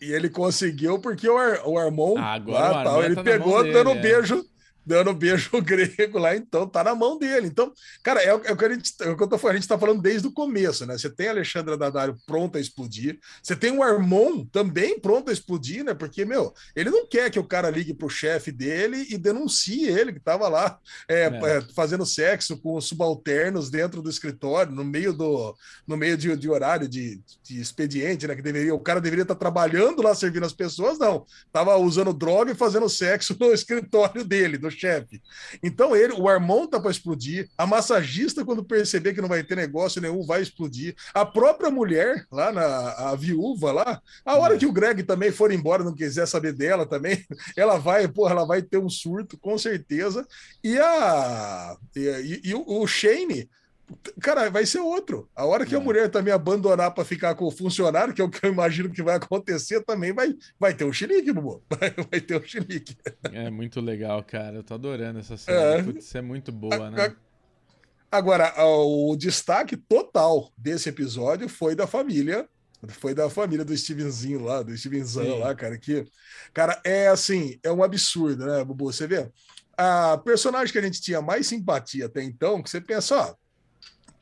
e 0.00 0.10
ele 0.10 0.30
conseguiu 0.30 0.98
porque 0.98 1.28
o, 1.28 1.36
Ar, 1.36 1.60
o 1.66 1.76
Armon, 1.76 2.16
ah, 2.16 2.32
agora 2.32 2.84
lá, 2.84 2.96
o 2.96 3.04
ele 3.04 3.16
tá 3.16 3.22
pegou 3.22 3.62
dando 3.62 3.92
dele, 3.92 3.98
é. 3.98 4.00
beijo 4.00 4.46
dando 4.86 5.14
beijo 5.14 5.50
grego 5.62 6.18
lá, 6.18 6.36
então 6.36 6.66
tá 6.66 6.84
na 6.84 6.94
mão 6.94 7.18
dele. 7.18 7.46
Então, 7.46 7.72
cara, 8.02 8.22
é, 8.22 8.34
o, 8.34 8.42
é 8.44 8.52
o 8.52 8.56
que 8.56 8.64
a 8.64 8.72
gente, 8.72 8.92
é 9.00 9.14
que 9.14 9.22
eu 9.22 9.28
tô 9.28 9.38
falando, 9.38 9.56
a 9.56 9.60
gente 9.60 9.68
tá 9.68 9.78
falando 9.78 10.02
desde 10.02 10.26
o 10.26 10.32
começo, 10.32 10.86
né? 10.86 10.96
Você 10.96 11.10
tem 11.10 11.28
a 11.28 11.30
Alexandra 11.30 11.76
Daddario 11.76 12.16
pronta 12.26 12.58
a 12.58 12.60
explodir, 12.60 13.18
você 13.42 13.56
tem 13.56 13.70
o 13.72 13.82
Armon 13.82 14.44
também 14.46 14.98
pronto 14.98 15.30
a 15.30 15.32
explodir, 15.32 15.84
né? 15.84 15.94
Porque, 15.94 16.24
meu, 16.24 16.52
ele 16.74 16.90
não 16.90 17.06
quer 17.06 17.30
que 17.30 17.38
o 17.38 17.44
cara 17.44 17.70
ligue 17.70 17.94
pro 17.94 18.08
chefe 18.08 18.52
dele 18.52 19.06
e 19.10 19.16
denuncie 19.16 19.86
ele, 19.86 20.12
que 20.12 20.20
tava 20.20 20.48
lá 20.48 20.78
é, 21.08 21.24
é. 21.24 21.60
fazendo 21.74 22.04
sexo 22.04 22.58
com 22.58 22.74
os 22.74 22.86
subalternos 22.86 23.70
dentro 23.70 24.02
do 24.02 24.10
escritório, 24.10 24.72
no 24.72 24.84
meio 24.84 25.12
do 25.12 25.54
no 25.86 25.96
meio 25.96 26.16
de, 26.16 26.34
de 26.36 26.48
horário 26.48 26.88
de, 26.88 27.20
de, 27.42 27.60
expediente, 27.60 28.26
né? 28.26 28.34
Que 28.34 28.42
deveria, 28.42 28.74
o 28.74 28.80
cara 28.80 29.00
deveria 29.00 29.22
estar 29.22 29.34
tá 29.34 29.38
trabalhando 29.38 30.02
lá 30.02 30.14
servindo 30.14 30.44
as 30.44 30.52
pessoas, 30.52 30.98
não. 30.98 31.24
Tava 31.52 31.76
usando 31.76 32.12
droga 32.12 32.52
e 32.52 32.54
fazendo 32.54 32.88
sexo 32.88 33.36
no 33.38 33.52
escritório 33.52 34.24
dele, 34.24 34.58
do 34.58 34.73
chefe. 34.74 35.22
Então 35.62 35.94
ele, 35.94 36.12
o 36.12 36.28
Armon 36.28 36.66
tá 36.66 36.80
para 36.80 36.90
explodir, 36.90 37.48
a 37.56 37.66
massagista 37.66 38.44
quando 38.44 38.64
perceber 38.64 39.14
que 39.14 39.20
não 39.20 39.28
vai 39.28 39.42
ter 39.42 39.56
negócio 39.56 40.00
nenhum 40.00 40.24
vai 40.24 40.42
explodir, 40.42 40.94
a 41.12 41.24
própria 41.24 41.70
mulher 41.70 42.26
lá 42.30 42.52
na 42.52 42.64
a 43.10 43.14
viúva 43.16 43.72
lá, 43.72 44.02
a 44.24 44.36
hora 44.36 44.54
é. 44.54 44.58
que 44.58 44.66
o 44.66 44.72
Greg 44.72 45.02
também 45.02 45.30
for 45.30 45.52
embora, 45.52 45.84
não 45.84 45.94
quiser 45.94 46.26
saber 46.26 46.52
dela 46.52 46.86
também, 46.86 47.24
ela 47.56 47.78
vai, 47.78 48.06
porra, 48.08 48.32
ela 48.32 48.46
vai 48.46 48.62
ter 48.62 48.78
um 48.78 48.88
surto 48.88 49.38
com 49.38 49.56
certeza. 49.56 50.26
E 50.62 50.78
a 50.78 51.76
e, 51.96 52.00
e, 52.44 52.50
e 52.50 52.54
o, 52.54 52.64
o 52.66 52.86
Shane 52.86 53.48
Cara, 54.20 54.50
vai 54.50 54.64
ser 54.64 54.80
outro. 54.80 55.28
A 55.34 55.44
hora 55.44 55.66
que 55.66 55.74
é. 55.74 55.78
a 55.78 55.80
mulher 55.80 56.10
também 56.10 56.32
abandonar 56.32 56.92
para 56.92 57.04
ficar 57.04 57.34
com 57.34 57.44
o 57.44 57.50
funcionário, 57.50 58.14
que 58.14 58.22
é 58.22 58.24
o 58.24 58.30
que 58.30 58.44
eu 58.44 58.50
imagino 58.50 58.90
que 58.90 59.02
vai 59.02 59.16
acontecer, 59.16 59.84
também 59.84 60.12
vai, 60.12 60.34
vai 60.58 60.72
ter 60.72 60.84
um 60.84 60.92
chilique, 60.92 61.32
Bubu. 61.32 61.62
Vai, 61.68 61.90
vai 61.90 62.20
ter 62.20 62.40
um 62.40 62.44
chilique. 62.44 62.96
É 63.32 63.50
muito 63.50 63.80
legal, 63.80 64.22
cara. 64.22 64.56
Eu 64.56 64.62
tô 64.62 64.74
adorando 64.74 65.18
essa 65.18 65.36
série. 65.36 65.80
É, 65.80 65.82
Putz, 65.82 66.14
é 66.14 66.22
muito 66.22 66.50
boa, 66.50 66.90
né? 66.90 67.14
Agora, 68.10 68.54
o 68.64 69.14
destaque 69.16 69.76
total 69.76 70.50
desse 70.56 70.88
episódio 70.88 71.48
foi 71.48 71.74
da 71.74 71.86
família 71.86 72.48
Foi 72.86 73.14
da 73.14 73.28
família 73.28 73.64
do 73.64 73.76
Stevenzinho 73.76 74.42
lá, 74.42 74.62
do 74.62 74.76
Stevenzão 74.76 75.38
lá, 75.38 75.54
cara. 75.54 75.78
Que, 75.78 76.06
cara, 76.52 76.80
é 76.84 77.08
assim, 77.08 77.58
é 77.62 77.72
um 77.72 77.82
absurdo, 77.82 78.46
né, 78.46 78.64
Bubu? 78.64 78.92
Você 78.92 79.06
vê, 79.06 79.30
a 79.76 80.18
personagem 80.18 80.72
que 80.72 80.78
a 80.78 80.82
gente 80.82 81.00
tinha 81.00 81.20
mais 81.20 81.46
simpatia 81.46 82.06
até 82.06 82.22
então, 82.22 82.62
que 82.62 82.70
você 82.70 82.80
pensa, 82.80 83.16
ó, 83.16 83.34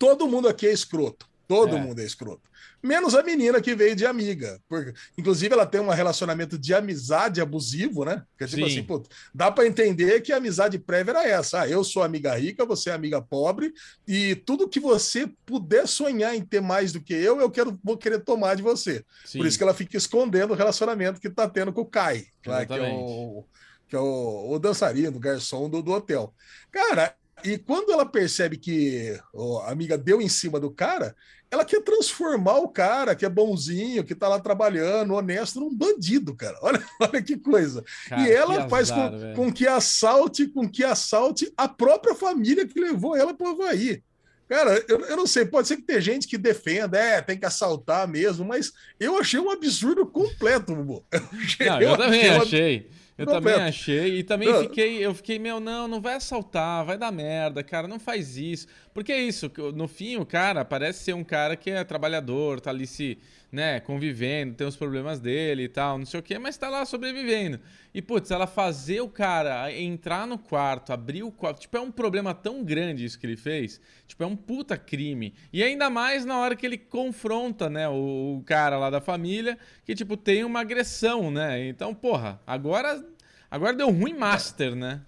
todo 0.03 0.27
mundo 0.27 0.49
aqui 0.49 0.67
é 0.67 0.73
escroto. 0.73 1.29
Todo 1.47 1.77
é. 1.77 1.81
mundo 1.81 2.01
é 2.01 2.05
escroto. 2.05 2.51
Menos 2.83 3.15
a 3.15 3.23
menina 3.23 3.61
que 3.61 3.73
veio 3.73 3.95
de 3.95 4.05
amiga. 4.05 4.61
Porque, 4.69 4.93
inclusive, 5.17 5.55
ela 5.55 5.65
tem 5.65 5.81
um 5.81 5.91
relacionamento 5.91 6.59
de 6.59 6.75
amizade 6.75 7.41
abusivo, 7.41 8.05
né? 8.05 8.25
Que 8.37 8.43
é 8.43 8.47
tipo 8.49 8.63
Sim. 8.63 8.73
assim, 8.73 8.83
pô, 8.83 9.01
dá 9.33 9.49
para 9.53 9.65
entender 9.65 10.21
que 10.21 10.33
a 10.33 10.39
amizade 10.39 10.77
prévia 10.77 11.13
era 11.13 11.29
essa. 11.29 11.61
Ah, 11.61 11.69
eu 11.69 11.85
sou 11.85 12.03
amiga 12.03 12.35
rica, 12.35 12.67
você 12.67 12.91
é 12.91 12.95
amiga 12.95 13.23
pobre, 13.23 13.73
e 14.09 14.35
tudo 14.35 14.69
que 14.69 14.81
você 14.81 15.31
puder 15.47 15.87
sonhar 15.87 16.35
em 16.35 16.45
ter 16.45 16.61
mais 16.61 16.91
do 16.91 17.01
que 17.01 17.15
eu, 17.15 17.41
eu 17.41 17.49
quero, 17.49 17.79
vou 17.85 17.97
querer 17.97 18.25
tomar 18.25 18.57
de 18.57 18.63
você. 18.63 19.05
Sim. 19.25 19.39
Por 19.39 19.47
isso 19.47 19.57
que 19.57 19.63
ela 19.63 19.75
fica 19.75 19.97
escondendo 19.97 20.53
o 20.53 20.57
relacionamento 20.57 21.21
que 21.21 21.31
tá 21.31 21.49
tendo 21.49 21.73
com 21.73 21.83
o 21.83 21.87
Kai, 21.87 22.27
lá, 22.45 22.67
que 22.67 22.73
é 22.73 22.93
o, 22.93 23.45
que 23.87 23.95
é 23.95 24.01
o, 24.01 24.51
o 24.51 24.59
dançarino, 24.59 25.17
o 25.17 25.21
garçom 25.21 25.71
do, 25.71 25.81
do 25.81 25.93
hotel. 25.93 26.35
Cara, 26.73 27.15
e 27.45 27.59
quando 27.59 27.93
ela 27.93 28.07
percebe 28.07 28.57
que 28.57 29.19
a 29.63 29.71
amiga 29.71 29.97
deu 29.97 30.21
em 30.21 30.29
cima 30.29 30.59
do 30.59 30.71
cara, 30.71 31.15
ela 31.51 31.67
quer 31.67 31.83
transformar 31.83 32.57
o 32.59 32.69
cara 32.69 33.15
que 33.15 33.27
é 33.27 33.29
bonzinho, 33.29 34.05
que 34.05 34.15
tá 34.15 34.27
lá 34.27 34.41
trabalhando, 34.41 35.13
honesto, 35.13 35.61
num 35.61 35.75
bandido, 35.75 36.35
cara. 36.35 36.59
Olha, 36.63 36.83
olha 36.99 37.23
que 37.23 37.37
coisa. 37.37 37.85
Cara, 38.09 38.23
e 38.23 38.33
ela 38.33 38.69
faz 38.71 38.91
com, 38.91 39.35
com, 39.35 39.53
que 39.53 39.67
assalte, 39.67 40.47
com 40.47 40.67
que 40.67 40.83
assalte 40.83 41.53
a 41.57 41.69
própria 41.69 42.15
família 42.15 42.67
que 42.67 42.81
levou 42.81 43.15
ela 43.15 43.35
para 43.35 43.47
o 43.47 43.51
Havaí. 43.51 44.03
Cara, 44.49 44.83
eu, 44.89 45.01
eu 45.01 45.17
não 45.17 45.27
sei, 45.27 45.45
pode 45.45 45.69
ser 45.69 45.77
que 45.77 45.83
tem 45.83 46.01
gente 46.01 46.27
que 46.27 46.37
defenda, 46.37 46.99
é, 46.99 47.21
tem 47.23 47.39
que 47.39 47.47
assaltar 47.47 48.09
mesmo, 48.09 48.45
mas 48.45 48.73
eu 48.99 49.19
achei 49.19 49.41
um 49.41 49.51
absurdo 49.51 50.07
completo, 50.07 50.75
Bubu. 50.75 51.05
Eu, 51.59 51.67
não, 51.67 51.81
eu, 51.81 51.91
eu 51.91 51.97
também 51.97 52.29
achei. 52.29 52.91
Eu 53.17 53.27
também 53.27 53.55
achei. 53.55 54.19
E 54.19 54.23
também 54.23 54.49
não. 54.49 54.61
fiquei, 54.63 55.05
eu 55.05 55.15
fiquei, 55.15 55.39
meu, 55.39 55.61
não, 55.61 55.87
não 55.87 56.01
vai 56.01 56.15
assaltar, 56.15 56.85
vai 56.85 56.97
dar 56.97 57.13
merda, 57.13 57.63
cara, 57.63 57.87
não 57.87 57.99
faz 57.99 58.37
isso. 58.37 58.67
Porque 58.95 59.13
é 59.13 59.21
isso, 59.21 59.51
no 59.75 59.87
fim 59.87 60.17
o 60.17 60.27
cara 60.27 60.65
parece 60.65 61.05
ser 61.05 61.15
um 61.15 61.25
cara 61.25 61.57
que 61.57 61.71
é 61.71 61.85
trabalhador, 61.85 62.61
tá 62.61 62.71
ali 62.71 62.87
se, 62.87 63.19
né, 63.53 63.81
convivendo, 63.81 64.55
tem 64.55 64.67
os 64.67 64.77
problemas 64.77 65.21
dele 65.21 65.65
e 65.65 65.69
tal, 65.69 65.99
não 65.99 66.07
sei 66.07 66.19
o 66.19 66.23
quê, 66.23 66.39
mas 66.39 66.57
tá 66.57 66.71
lá 66.71 66.87
sobrevivendo. 66.87 67.61
E, 67.93 68.01
putz, 68.01 68.31
ela 68.31 68.47
fazer 68.47 69.03
o 69.03 69.09
cara 69.11 69.71
entrar 69.71 70.27
no 70.27 70.39
quarto, 70.39 70.91
abrir 70.91 71.23
o 71.23 71.31
quarto, 71.31 71.61
tipo, 71.61 71.77
é 71.77 71.81
um 71.81 71.91
problema 71.91 72.33
tão 72.33 72.65
grande 72.65 73.05
isso 73.05 73.19
que 73.19 73.27
ele 73.27 73.37
fez, 73.37 73.79
tipo, 74.07 74.23
é 74.23 74.27
um 74.27 74.35
puta 74.35 74.79
crime. 74.79 75.35
E 75.53 75.63
ainda 75.63 75.91
mais 75.91 76.25
na 76.25 76.39
hora 76.39 76.57
que 76.57 76.65
ele 76.65 76.79
confronta, 76.79 77.69
né, 77.69 77.87
o, 77.91 78.39
o 78.39 78.43
cara 78.47 78.79
lá 78.79 78.89
da 78.89 79.03
família, 79.03 79.59
que, 79.85 79.95
tipo, 79.95 80.17
tem 80.17 80.45
uma 80.45 80.61
agressão, 80.61 81.31
né? 81.31 81.69
Então, 81.69 81.95
porra, 81.95 82.41
agora, 82.47 83.05
agora 83.51 83.77
deu 83.77 83.91
ruim 83.91 84.15
master, 84.15 84.75
né? 84.75 85.03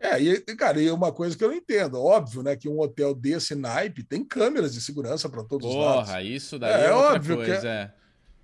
É, 0.00 0.18
e, 0.18 0.40
cara, 0.56 0.80
e 0.80 0.90
uma 0.90 1.12
coisa 1.12 1.36
que 1.36 1.44
eu 1.44 1.48
não 1.48 1.54
entendo, 1.54 2.02
óbvio, 2.02 2.42
né, 2.42 2.56
que 2.56 2.66
um 2.68 2.80
hotel 2.80 3.14
desse 3.14 3.54
naipe 3.54 4.02
tem 4.02 4.24
câmeras 4.24 4.72
de 4.72 4.80
segurança 4.80 5.28
para 5.28 5.44
todos 5.44 5.66
Porra, 5.66 5.78
os 5.78 5.84
lados. 5.84 6.10
Porra, 6.10 6.22
isso 6.22 6.58
daí 6.58 6.84
é, 6.84 6.86
é 6.86 6.90
óbvio 6.90 7.36
coisa, 7.36 7.60
que 7.60 7.66
é, 7.66 7.92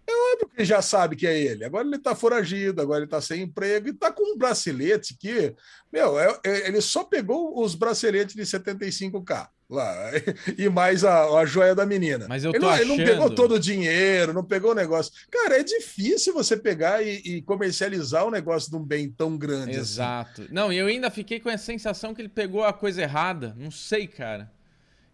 é. 0.08 0.32
óbvio 0.32 0.48
que 0.48 0.56
ele 0.56 0.64
já 0.64 0.82
sabe 0.82 1.16
que 1.16 1.26
é 1.26 1.38
ele. 1.38 1.64
Agora 1.64 1.86
ele 1.86 1.96
está 1.96 2.14
foragido, 2.14 2.80
agora 2.80 2.98
ele 2.98 3.06
está 3.06 3.20
sem 3.20 3.42
emprego 3.42 3.88
e 3.88 3.90
está 3.90 4.12
com 4.12 4.34
um 4.34 4.38
bracelete 4.38 5.16
que, 5.18 5.54
meu, 5.92 6.18
é, 6.18 6.38
é, 6.44 6.68
ele 6.68 6.80
só 6.80 7.04
pegou 7.04 7.62
os 7.62 7.74
braceletes 7.74 8.34
de 8.34 8.42
75k 8.42 9.48
lá 9.68 10.12
e 10.56 10.68
mais 10.68 11.04
a, 11.04 11.24
a 11.24 11.44
joia 11.44 11.74
da 11.74 11.84
menina. 11.84 12.26
Mas 12.28 12.44
eu 12.44 12.52
tô 12.52 12.58
ele, 12.58 12.64
não, 12.64 12.70
achando... 12.70 12.92
ele 12.92 12.96
não 12.96 13.04
pegou 13.04 13.30
todo 13.30 13.54
o 13.56 13.58
dinheiro, 13.58 14.32
não 14.32 14.44
pegou 14.44 14.70
o 14.70 14.74
negócio. 14.74 15.12
Cara, 15.30 15.58
é 15.58 15.62
difícil 15.62 16.32
você 16.32 16.56
pegar 16.56 17.02
e, 17.02 17.16
e 17.24 17.42
comercializar 17.42 18.26
um 18.26 18.30
negócio 18.30 18.70
de 18.70 18.76
um 18.76 18.82
bem 18.82 19.10
tão 19.10 19.36
grande. 19.36 19.72
Assim. 19.72 19.80
Exato. 19.80 20.42
Assim. 20.42 20.52
Não, 20.52 20.72
e 20.72 20.78
eu 20.78 20.86
ainda 20.86 21.10
fiquei 21.10 21.40
com 21.40 21.48
a 21.48 21.58
sensação 21.58 22.14
que 22.14 22.22
ele 22.22 22.28
pegou 22.28 22.64
a 22.64 22.72
coisa 22.72 23.02
errada. 23.02 23.54
Não 23.58 23.70
sei, 23.70 24.06
cara. 24.06 24.50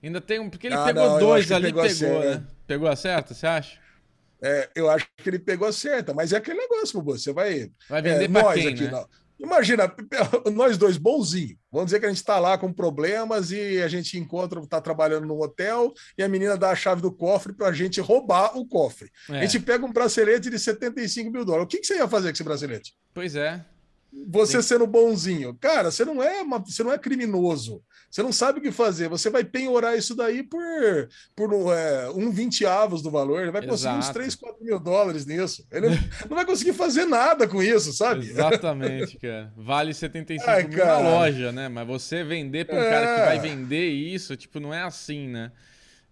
Ainda 0.03 0.21
tem 0.21 0.41
um. 0.41 0.51
Porque 0.51 0.67
ele 0.67 0.75
ah, 0.75 0.85
pegou 0.85 1.09
não, 1.09 1.19
dois 1.19 1.51
ali, 1.53 1.67
pegou, 1.67 1.83
pegou 1.83 2.21
né? 2.21 2.31
né? 2.35 2.45
Pegou 2.67 2.89
a 2.89 2.97
certa, 2.97 3.35
você 3.35 3.47
acha? 3.47 3.82
É, 4.43 4.69
eu 4.75 4.91
acho 4.91 5.07
que 5.17 5.29
ele 5.29 5.39
pegou 5.39 5.69
a 5.69 5.73
certa, 5.73 6.13
mas 6.13 6.33
é 6.33 6.37
aquele 6.37 6.59
negócio, 6.59 7.03
você 7.03 7.33
vai. 7.33 7.71
Vai 7.89 8.03
vender 8.03 8.25
é, 8.25 8.29
nós 8.29 8.55
quem, 8.55 8.69
aqui, 8.69 8.85
né? 8.85 8.91
não. 8.91 9.07
Imagina, 9.39 9.93
nós 10.55 10.79
dois 10.79 10.97
bonzinho. 10.97 11.57
Vamos 11.71 11.87
dizer 11.87 11.99
que 11.99 12.07
a 12.07 12.09
gente 12.09 12.19
está 12.19 12.39
lá 12.39 12.57
com 12.57 12.73
problemas 12.73 13.51
e 13.51 13.83
a 13.83 13.89
gente 13.89 14.17
encontra, 14.17 14.61
está 14.61 14.81
trabalhando 14.81 15.27
no 15.27 15.43
hotel 15.43 15.93
e 16.17 16.23
a 16.23 16.29
menina 16.29 16.57
dá 16.57 16.71
a 16.71 16.77
chave 16.77 17.03
do 17.03 17.11
cofre 17.11 17.53
para 17.53 17.69
a 17.69 17.73
gente 17.73 18.01
roubar 18.01 18.57
o 18.57 18.67
cofre. 18.67 19.11
É. 19.29 19.41
A 19.41 19.43
gente 19.43 19.59
pega 19.59 19.85
um 19.85 19.93
bracelete 19.93 20.49
de 20.49 20.59
75 20.59 21.31
mil 21.31 21.45
dólares. 21.45 21.65
O 21.65 21.69
que, 21.69 21.79
que 21.79 21.87
você 21.87 21.97
ia 21.97 22.07
fazer 22.07 22.29
com 22.29 22.35
esse 22.35 22.45
bracelete? 22.45 22.95
Pois 23.13 23.35
é. 23.35 23.65
Você 24.29 24.61
Sim. 24.61 24.69
sendo 24.69 24.87
bonzinho. 24.87 25.57
Cara, 25.59 25.91
você 25.91 26.05
não 26.05 26.23
é 26.23 26.43
uma, 26.43 26.59
você 26.59 26.83
não 26.83 26.93
é 26.93 26.99
criminoso. 26.99 27.83
Você 28.11 28.23
não 28.23 28.31
sabe 28.31 28.59
o 28.59 28.63
que 28.63 28.71
fazer. 28.71 29.09
Você 29.09 29.31
vai 29.31 29.43
penhorar 29.43 29.97
isso 29.97 30.15
daí 30.15 30.43
por, 30.43 30.63
por 31.35 31.51
é, 31.73 32.11
um 32.11 32.31
vinteavos 32.31 33.01
do 33.01 33.11
valor. 33.11 33.41
Ele 33.41 33.51
vai 33.51 33.67
conseguir 33.67 33.95
Exato. 33.95 34.11
uns 34.11 34.13
3, 34.13 34.35
4 34.35 34.65
mil 34.65 34.79
dólares 34.79 35.25
nisso. 35.25 35.67
Ele 35.73 35.89
não 36.29 36.37
vai 36.37 36.45
conseguir 36.45 36.75
fazer 36.75 37.07
nada 37.07 37.49
com 37.49 37.63
isso, 37.63 37.91
sabe? 37.95 38.27
Exatamente, 38.27 39.19
cara. 39.19 39.51
Vale 39.57 39.95
75 39.95 40.51
Ai, 40.51 40.65
mil 40.65 40.77
cara. 40.77 41.03
na 41.03 41.09
loja, 41.09 41.51
né? 41.53 41.71
Mas 41.71 41.87
você 41.87 42.23
vender 42.23 42.67
para 42.67 42.77
um 42.77 42.83
é... 42.83 42.91
cara 42.91 43.15
que 43.15 43.27
vai 43.27 43.39
vender 43.41 43.89
isso, 43.89 44.37
tipo, 44.37 44.61
não 44.61 44.75
é 44.75 44.83
assim, 44.83 45.29
né? 45.29 45.51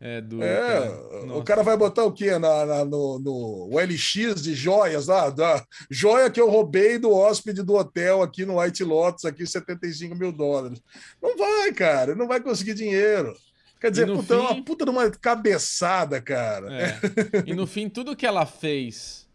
É, 0.02 0.18
do, 0.18 0.42
é 0.42 0.56
cara. 0.56 1.36
o 1.36 1.44
cara 1.44 1.62
vai 1.62 1.76
botar 1.76 2.04
o 2.04 2.12
quê 2.12 2.38
na, 2.38 2.64
na 2.64 2.84
no, 2.86 3.18
no 3.18 3.68
LX 3.78 4.40
de 4.40 4.54
joias 4.54 5.08
lá? 5.08 5.28
Da 5.28 5.62
joia 5.90 6.30
que 6.30 6.40
eu 6.40 6.48
roubei 6.48 6.98
do 6.98 7.12
hóspede 7.12 7.62
do 7.62 7.74
hotel 7.74 8.22
aqui 8.22 8.46
no 8.46 8.58
White 8.58 8.82
Lotus, 8.82 9.26
aqui 9.26 9.46
75 9.46 10.14
mil 10.14 10.32
dólares. 10.32 10.80
Não 11.20 11.36
vai, 11.36 11.70
cara, 11.74 12.14
não 12.14 12.26
vai 12.26 12.40
conseguir 12.40 12.72
dinheiro. 12.72 13.36
Quer 13.78 13.90
dizer, 13.90 14.06
puta, 14.06 14.34
fim... 14.34 14.40
é 14.40 14.48
uma 14.48 14.64
puta 14.64 14.84
de 14.86 14.90
uma 14.90 15.10
cabeçada, 15.10 16.20
cara. 16.20 16.72
É. 16.72 16.98
E 17.44 17.52
no 17.52 17.66
fim, 17.66 17.86
tudo 17.86 18.16
que 18.16 18.26
ela 18.26 18.46
fez 18.46 19.28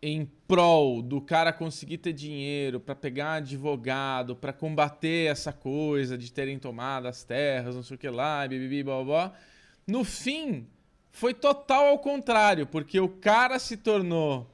em 0.00 0.30
prol 0.46 1.02
do 1.02 1.20
cara 1.20 1.52
conseguir 1.52 1.98
ter 1.98 2.12
dinheiro 2.12 2.78
para 2.78 2.94
pegar 2.94 3.34
advogado, 3.34 4.36
para 4.36 4.52
combater 4.52 5.32
essa 5.32 5.52
coisa 5.52 6.16
de 6.16 6.30
terem 6.30 6.60
tomado 6.60 7.08
as 7.08 7.24
terras, 7.24 7.74
não 7.74 7.82
sei 7.82 7.96
o 7.96 7.98
que 7.98 8.08
lá, 8.08 8.46
bibibi, 8.46 8.84
blá, 8.84 9.02
blá, 9.02 9.04
blá 9.04 9.36
no 9.86 10.04
fim, 10.04 10.66
foi 11.12 11.32
total 11.32 11.86
ao 11.86 11.98
contrário, 11.98 12.66
porque 12.66 12.98
o 13.00 13.08
cara 13.08 13.58
se 13.58 13.76
tornou 13.76 14.50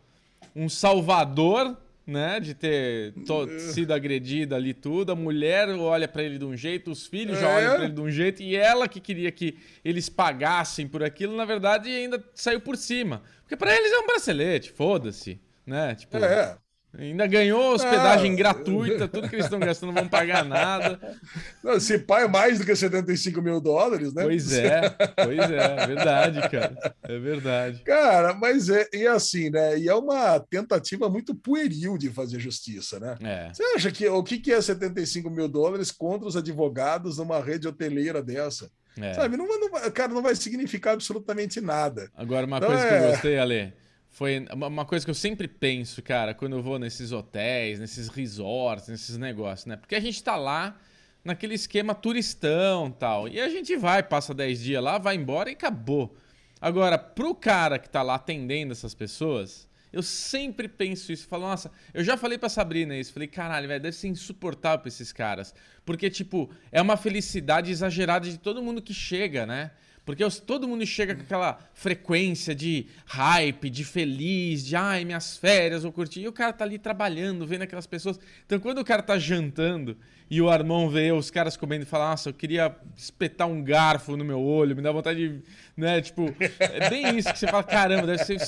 um 0.54 0.68
salvador, 0.68 1.76
né, 2.06 2.38
de 2.38 2.54
ter 2.54 3.14
sido 3.72 3.92
agredido 3.92 4.54
ali 4.54 4.74
tudo. 4.74 5.12
A 5.12 5.16
mulher 5.16 5.68
olha 5.70 6.06
para 6.06 6.22
ele 6.22 6.38
de 6.38 6.44
um 6.44 6.56
jeito, 6.56 6.90
os 6.90 7.06
filhos 7.06 7.38
é. 7.38 7.40
já 7.40 7.48
olham 7.48 7.74
para 7.74 7.84
ele 7.84 7.94
de 7.94 8.00
um 8.00 8.10
jeito 8.10 8.42
e 8.42 8.54
ela 8.54 8.86
que 8.86 9.00
queria 9.00 9.32
que 9.32 9.56
eles 9.84 10.08
pagassem 10.08 10.86
por 10.86 11.02
aquilo, 11.02 11.34
na 11.36 11.44
verdade, 11.44 11.88
ainda 11.88 12.22
saiu 12.34 12.60
por 12.60 12.76
cima. 12.76 13.22
Porque 13.40 13.56
para 13.56 13.74
eles 13.74 13.92
é 13.92 13.98
um 13.98 14.06
bracelete, 14.06 14.70
foda-se, 14.70 15.40
né? 15.66 15.94
Tipo, 15.94 16.18
é. 16.18 16.56
Ainda 16.98 17.26
ganhou 17.26 17.72
hospedagem 17.72 18.32
ah, 18.32 18.36
gratuita, 18.36 19.08
tudo 19.08 19.26
que 19.28 19.34
eles 19.34 19.46
estão 19.46 19.58
gastando 19.58 19.92
não 19.92 20.02
vão 20.02 20.08
pagar 20.08 20.44
nada. 20.44 21.00
Não, 21.64 21.80
se 21.80 21.98
pai 21.98 22.24
é 22.24 22.28
mais 22.28 22.58
do 22.58 22.66
que 22.66 22.74
75 22.74 23.40
mil 23.40 23.60
dólares, 23.60 24.12
né? 24.12 24.24
Pois 24.24 24.52
é, 24.52 24.90
pois 24.90 25.50
é, 25.50 25.76
é 25.78 25.86
verdade, 25.86 26.40
cara. 26.50 26.94
É 27.02 27.18
verdade. 27.18 27.82
Cara, 27.84 28.34
mas 28.34 28.68
é 28.68 28.86
e 28.92 29.06
assim, 29.06 29.48
né? 29.48 29.78
E 29.78 29.88
é 29.88 29.94
uma 29.94 30.38
tentativa 30.40 31.08
muito 31.08 31.34
pueril 31.34 31.96
de 31.96 32.10
fazer 32.10 32.38
justiça, 32.40 33.00
né? 33.00 33.16
É. 33.22 33.52
Você 33.52 33.62
acha 33.76 33.90
que 33.90 34.06
o 34.08 34.22
que 34.22 34.52
é 34.52 34.60
75 34.60 35.30
mil 35.30 35.48
dólares 35.48 35.90
contra 35.90 36.28
os 36.28 36.36
advogados 36.36 37.16
numa 37.18 37.40
rede 37.40 37.68
hoteleira 37.68 38.22
dessa? 38.22 38.70
É. 39.00 39.14
Sabe, 39.14 39.36
não, 39.36 39.46
não, 39.46 39.70
cara, 39.90 40.12
não 40.12 40.22
vai 40.22 40.34
significar 40.36 40.94
absolutamente 40.94 41.60
nada. 41.60 42.10
Agora, 42.14 42.46
uma 42.46 42.58
então, 42.58 42.68
coisa 42.68 42.84
é... 42.84 42.88
que 42.88 42.94
eu 42.94 42.98
é 42.98 43.10
gostei, 43.10 43.38
Ale, 43.38 43.72
foi 44.12 44.46
uma 44.52 44.84
coisa 44.84 45.06
que 45.06 45.10
eu 45.10 45.14
sempre 45.14 45.48
penso, 45.48 46.02
cara, 46.02 46.34
quando 46.34 46.54
eu 46.54 46.62
vou 46.62 46.78
nesses 46.78 47.12
hotéis, 47.12 47.80
nesses 47.80 48.08
resorts, 48.08 48.88
nesses 48.88 49.16
negócios, 49.16 49.64
né? 49.64 49.74
Porque 49.74 49.94
a 49.94 50.00
gente 50.00 50.22
tá 50.22 50.36
lá 50.36 50.78
naquele 51.24 51.54
esquema 51.54 51.94
turistão 51.94 52.90
tal. 52.90 53.26
E 53.26 53.40
a 53.40 53.48
gente 53.48 53.74
vai, 53.74 54.02
passa 54.02 54.34
10 54.34 54.60
dias 54.60 54.84
lá, 54.84 54.98
vai 54.98 55.16
embora 55.16 55.48
e 55.48 55.54
acabou. 55.54 56.14
Agora, 56.60 56.98
pro 56.98 57.34
cara 57.34 57.78
que 57.78 57.88
tá 57.88 58.02
lá 58.02 58.16
atendendo 58.16 58.72
essas 58.72 58.94
pessoas, 58.94 59.66
eu 59.90 60.02
sempre 60.02 60.68
penso 60.68 61.10
isso. 61.10 61.26
Falo, 61.26 61.44
nossa, 61.44 61.70
eu 61.94 62.04
já 62.04 62.14
falei 62.18 62.36
pra 62.36 62.50
Sabrina 62.50 62.94
isso. 62.94 63.14
Falei, 63.14 63.28
caralho, 63.28 63.66
velho, 63.66 63.82
deve 63.82 63.96
ser 63.96 64.08
insuportável 64.08 64.80
pra 64.80 64.88
esses 64.88 65.10
caras. 65.10 65.54
Porque, 65.86 66.10
tipo, 66.10 66.50
é 66.70 66.82
uma 66.82 66.98
felicidade 66.98 67.70
exagerada 67.70 68.28
de 68.28 68.36
todo 68.36 68.62
mundo 68.62 68.82
que 68.82 68.92
chega, 68.92 69.46
né? 69.46 69.70
Porque 70.04 70.28
todo 70.44 70.66
mundo 70.66 70.84
chega 70.84 71.14
com 71.14 71.22
aquela 71.22 71.58
frequência 71.74 72.54
de 72.54 72.86
hype, 73.06 73.70
de 73.70 73.84
feliz, 73.84 74.64
de 74.64 74.74
ai, 74.74 75.04
minhas 75.04 75.36
férias, 75.36 75.84
vou 75.84 75.92
curtir. 75.92 76.22
E 76.22 76.28
o 76.28 76.32
cara 76.32 76.52
tá 76.52 76.64
ali 76.64 76.76
trabalhando, 76.76 77.46
vendo 77.46 77.62
aquelas 77.62 77.86
pessoas. 77.86 78.18
Então 78.44 78.58
quando 78.58 78.78
o 78.78 78.84
cara 78.84 79.00
tá 79.00 79.16
jantando 79.16 79.96
e 80.28 80.40
o 80.40 80.50
Armão 80.50 80.88
vê 80.88 81.12
os 81.12 81.30
caras 81.30 81.56
comendo 81.56 81.84
e 81.84 81.86
fala, 81.86 82.10
nossa, 82.10 82.30
eu 82.30 82.34
queria 82.34 82.74
espetar 82.96 83.46
um 83.46 83.62
garfo 83.62 84.16
no 84.16 84.24
meu 84.24 84.40
olho, 84.40 84.74
me 84.74 84.82
dá 84.82 84.90
vontade 84.90 85.28
de. 85.28 85.42
Né? 85.76 86.00
Tipo, 86.00 86.34
é 86.58 86.90
bem 86.90 87.18
isso 87.18 87.32
que 87.32 87.38
você 87.38 87.46
fala, 87.46 87.62
caramba, 87.62 88.06
deve 88.06 88.24
ser. 88.24 88.38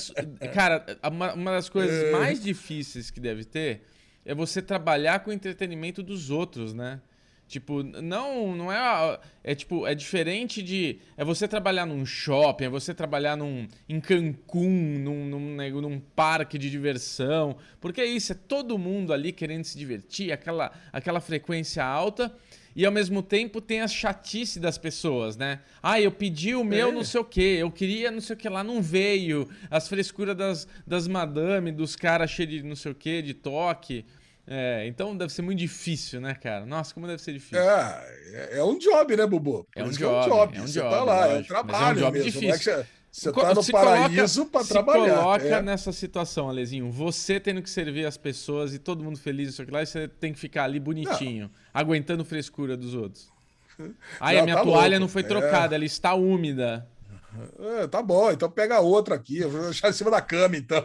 Cara, 0.53 0.85
uma, 1.05 1.35
uma 1.35 1.51
das 1.53 1.69
coisas 1.69 2.05
é. 2.05 2.11
mais 2.11 2.43
difíceis 2.43 3.11
que 3.11 3.21
deve 3.21 3.45
ter 3.45 3.83
é 4.25 4.35
você 4.35 4.61
trabalhar 4.61 5.21
com 5.21 5.31
o 5.31 5.33
entretenimento 5.33 6.03
dos 6.03 6.31
outros, 6.31 6.73
né? 6.73 7.01
Tipo, 7.47 7.83
não, 7.83 8.57
não 8.57 8.73
é. 8.73 9.21
É 9.43 9.55
tipo, 9.55 9.87
é 9.87 9.95
diferente 9.95 10.63
de. 10.63 10.99
É 11.17 11.25
você 11.25 11.47
trabalhar 11.47 11.85
num 11.85 12.05
shopping, 12.07 12.65
é 12.65 12.69
você 12.69 12.95
trabalhar 12.95 13.37
num, 13.37 13.69
em 13.89 14.01
Cancún, 14.01 14.99
num, 14.99 15.27
num, 15.27 15.81
num 15.81 16.01
parque 16.01 16.59
de 16.59 16.71
diversão. 16.71 17.57
Porque 17.81 18.01
é 18.01 18.07
isso, 18.07 18.33
é 18.33 18.35
todo 18.35 18.79
mundo 18.79 19.13
ali 19.13 19.31
querendo 19.31 19.65
se 19.65 19.77
divertir, 19.77 20.33
aquela, 20.33 20.73
aquela 20.93 21.21
frequência 21.21 21.85
alta. 21.85 22.35
E 22.77 22.85
ao 22.85 22.91
mesmo 22.91 23.23
tempo 23.23 23.61
tem 23.61 23.83
a 23.83 23.87
chatice 23.87 24.59
das 24.59 24.77
pessoas, 24.77 25.37
né? 25.37 25.61
Ah, 25.81 26.01
eu 26.01 26.11
pedi 26.11 26.57
o 26.57 26.65
meu 26.65 26.89
é. 26.89 26.93
não 26.93 27.05
sei 27.05 27.21
o 27.21 27.25
quê, 27.25 27.59
eu 27.61 27.71
queria 27.71 28.11
não 28.11 28.21
sei 28.21 28.35
o 28.35 28.39
que 28.39 28.49
lá, 28.49 28.65
não 28.65 28.83
veio. 28.83 29.49
As 29.71 29.87
frescuras 29.87 30.37
das, 30.37 30.67
das 30.85 31.07
madame, 31.07 31.71
dos 31.71 31.95
caras 31.95 32.31
cheios 32.31 32.51
de 32.51 32.63
não 32.65 32.75
sei 32.75 32.91
o 32.91 32.95
que, 32.95 33.23
de 33.23 33.33
toque. 33.33 34.05
É, 34.47 34.87
então 34.87 35.17
deve 35.17 35.33
ser 35.33 35.43
muito 35.43 35.59
difícil, 35.59 36.21
né, 36.21 36.35
cara? 36.35 36.67
Nossa, 36.67 36.93
como 36.93 37.07
deve 37.07 37.23
ser 37.23 37.33
difícil. 37.33 37.59
É, 37.59 38.05
é, 38.33 38.59
é 38.59 38.65
um 38.65 38.79
job, 38.79 39.17
né, 39.17 39.27
Bubu? 39.27 39.67
É 39.75 39.83
um 39.83 39.91
job, 39.91 40.15
é 40.15 40.19
um 40.19 40.29
job. 40.29 40.57
É 40.57 40.61
um 40.61 40.67
você 40.67 40.81
job, 40.81 40.91
tá 40.91 41.05
lá, 41.05 41.29
é 41.29 41.39
um 41.39 41.43
trabalho 41.43 41.99
é 41.99 42.03
um 42.03 42.05
job 42.05 42.19
mesmo. 42.19 42.41
Difícil. 42.41 42.73
É 42.75 42.87
você 43.15 43.31
tá 43.31 43.55
no 43.55 43.65
paraíso 43.67 44.47
para 44.47 44.65
trabalhar. 44.65 45.15
Se 45.15 45.23
coloca 45.23 45.45
é. 45.45 45.63
nessa 45.63 45.93
situação, 45.93 46.49
Alezinho. 46.49 46.91
Você 46.91 47.39
tendo 47.39 47.63
que 47.63 47.71
servir 47.71 48.05
as 48.07 48.17
pessoas 48.17 48.75
e 48.75 48.79
todo 48.79 49.05
mundo 49.05 49.17
feliz, 49.17 49.51
isso 49.51 49.63
aqui 49.63 49.71
lá, 49.71 49.85
e 49.85 49.87
você 49.87 50.09
tem 50.09 50.33
que 50.33 50.39
ficar 50.39 50.65
ali 50.65 50.81
bonitinho, 50.81 51.45
não. 51.45 51.51
aguentando 51.73 52.25
frescura 52.25 52.77
dos 52.77 52.93
outros. 52.93 53.33
Aí 54.19 54.37
a 54.37 54.43
minha 54.43 54.57
tá 54.57 54.65
toalha 54.65 54.99
louco. 54.99 55.01
não 55.01 55.09
foi 55.09 55.23
trocada, 55.23 55.75
é. 55.75 55.77
ela 55.77 55.85
está 55.85 56.13
úmida. 56.15 56.89
É, 57.59 57.87
tá 57.87 58.03
bom, 58.03 58.31
então 58.31 58.51
pega 58.51 58.81
outra 58.81 59.15
aqui. 59.15 59.39
Eu 59.39 59.51
vou 59.51 59.63
deixar 59.63 59.91
em 59.91 59.93
cima 59.93 60.11
da 60.11 60.21
cama, 60.21 60.57
então. 60.57 60.85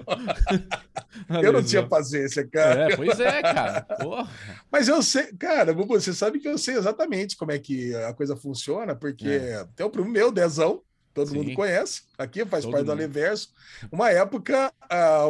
eu 1.43 1.53
não 1.53 1.63
tinha 1.63 1.85
paciência, 1.85 2.47
cara. 2.47 2.91
É, 2.91 2.95
pois 2.95 3.19
é, 3.19 3.41
cara. 3.41 3.81
Porra. 3.81 4.29
Mas 4.71 4.87
eu 4.87 5.01
sei, 5.01 5.31
cara, 5.33 5.73
você 5.73 6.13
sabe 6.13 6.39
que 6.39 6.47
eu 6.47 6.57
sei 6.57 6.75
exatamente 6.75 7.37
como 7.37 7.51
é 7.51 7.59
que 7.59 7.93
a 7.95 8.13
coisa 8.13 8.35
funciona, 8.35 8.95
porque 8.95 9.27
é. 9.27 9.65
tem 9.75 9.85
o 9.85 9.89
primo 9.89 10.09
meu, 10.09 10.31
Dezão, 10.31 10.81
todo 11.13 11.29
Sim. 11.29 11.37
mundo 11.37 11.53
conhece, 11.53 12.03
aqui 12.17 12.45
faz 12.45 12.63
todo 12.63 12.71
parte 12.71 12.85
mundo. 12.85 12.87
do 12.87 12.91
Aleverso. 12.91 13.49
Uma 13.91 14.09
época, 14.11 14.71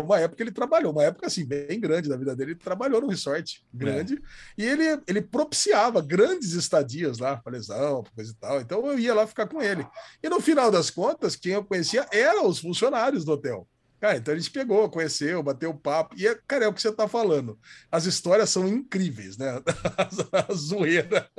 uma 0.04 0.20
época 0.20 0.44
ele 0.44 0.52
trabalhou, 0.52 0.92
uma 0.92 1.04
época 1.04 1.28
assim, 1.28 1.46
bem 1.46 1.80
grande 1.80 2.10
da 2.10 2.18
vida 2.18 2.36
dele, 2.36 2.52
ele 2.52 2.60
trabalhou 2.60 3.02
no 3.02 3.08
resort 3.08 3.64
grande, 3.74 4.16
é. 4.16 4.18
e 4.58 4.66
ele, 4.66 5.02
ele 5.08 5.22
propiciava 5.22 6.02
grandes 6.02 6.54
estadias 6.54 7.20
lá, 7.20 7.38
para 7.38 7.54
lesão, 7.54 8.04
coisa 8.16 8.32
e 8.32 8.36
tal. 8.36 8.62
Então 8.62 8.86
eu 8.86 9.00
ia 9.00 9.14
lá 9.14 9.26
ficar 9.26 9.48
com 9.48 9.62
ele. 9.62 9.86
E 10.22 10.30
no 10.30 10.40
final 10.40 10.70
das 10.70 10.90
contas, 10.90 11.36
quem 11.36 11.54
eu 11.54 11.64
conhecia 11.64 12.06
eram 12.12 12.48
os 12.48 12.60
funcionários 12.60 13.24
do 13.24 13.32
hotel. 13.32 13.68
Cara, 14.00 14.18
então 14.18 14.34
a 14.34 14.38
gente 14.38 14.50
pegou, 14.52 14.90
conheceu, 14.90 15.44
bateu 15.44 15.74
papo. 15.74 16.16
E, 16.18 16.34
cara, 16.48 16.66
é 16.66 16.68
o 16.68 16.74
que 16.74 16.82
você 16.82 16.90
está 16.90 17.08
falando. 17.08 17.60
As 17.92 18.06
histórias 18.06 18.50
são 18.50 18.68
incríveis, 18.68 19.38
né? 19.38 19.62
A, 20.32 20.54
zoeira. 20.54 21.30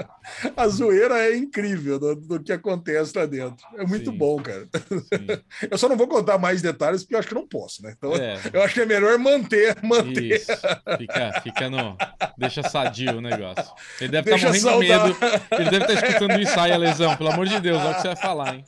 A 0.56 0.68
zoeira 0.68 1.18
é 1.18 1.36
incrível 1.36 1.98
do, 1.98 2.14
do 2.14 2.42
que 2.42 2.52
acontece 2.52 3.16
lá 3.16 3.24
dentro. 3.24 3.66
É 3.76 3.86
muito 3.86 4.10
Sim. 4.10 4.16
bom, 4.16 4.42
cara. 4.42 4.68
Sim. 4.88 5.42
Eu 5.70 5.78
só 5.78 5.88
não 5.88 5.96
vou 5.96 6.06
contar 6.06 6.38
mais 6.38 6.60
detalhes, 6.60 7.02
porque 7.02 7.14
eu 7.14 7.18
acho 7.18 7.28
que 7.28 7.34
não 7.34 7.46
posso, 7.46 7.82
né? 7.82 7.94
Então, 7.96 8.14
é. 8.14 8.38
eu 8.52 8.62
acho 8.62 8.74
que 8.74 8.80
é 8.80 8.86
melhor 8.86 9.18
manter, 9.18 9.76
manter. 9.82 10.36
Isso. 10.36 10.52
Fica, 10.98 11.40
fica 11.42 11.70
no. 11.70 11.96
Deixa 12.38 12.62
sadio 12.62 13.18
o 13.18 13.20
negócio. 13.20 13.72
Ele 14.00 14.10
deve 14.10 14.34
estar 14.34 14.52
tá 14.52 14.58
morrendo 14.60 14.80
de 14.80 14.88
medo. 14.88 15.16
Ele 15.52 15.70
deve 15.70 15.84
estar 15.84 16.00
tá 16.00 16.08
escutando 16.08 16.40
isso 16.40 16.60
aí, 16.60 16.72
a 16.72 16.76
lesão. 16.76 17.16
Pelo 17.16 17.30
amor 17.30 17.46
de 17.46 17.60
Deus, 17.60 17.80
olha 17.80 17.90
o 17.90 17.94
que 17.94 18.02
você 18.02 18.08
vai 18.08 18.16
falar, 18.16 18.54
hein? 18.54 18.64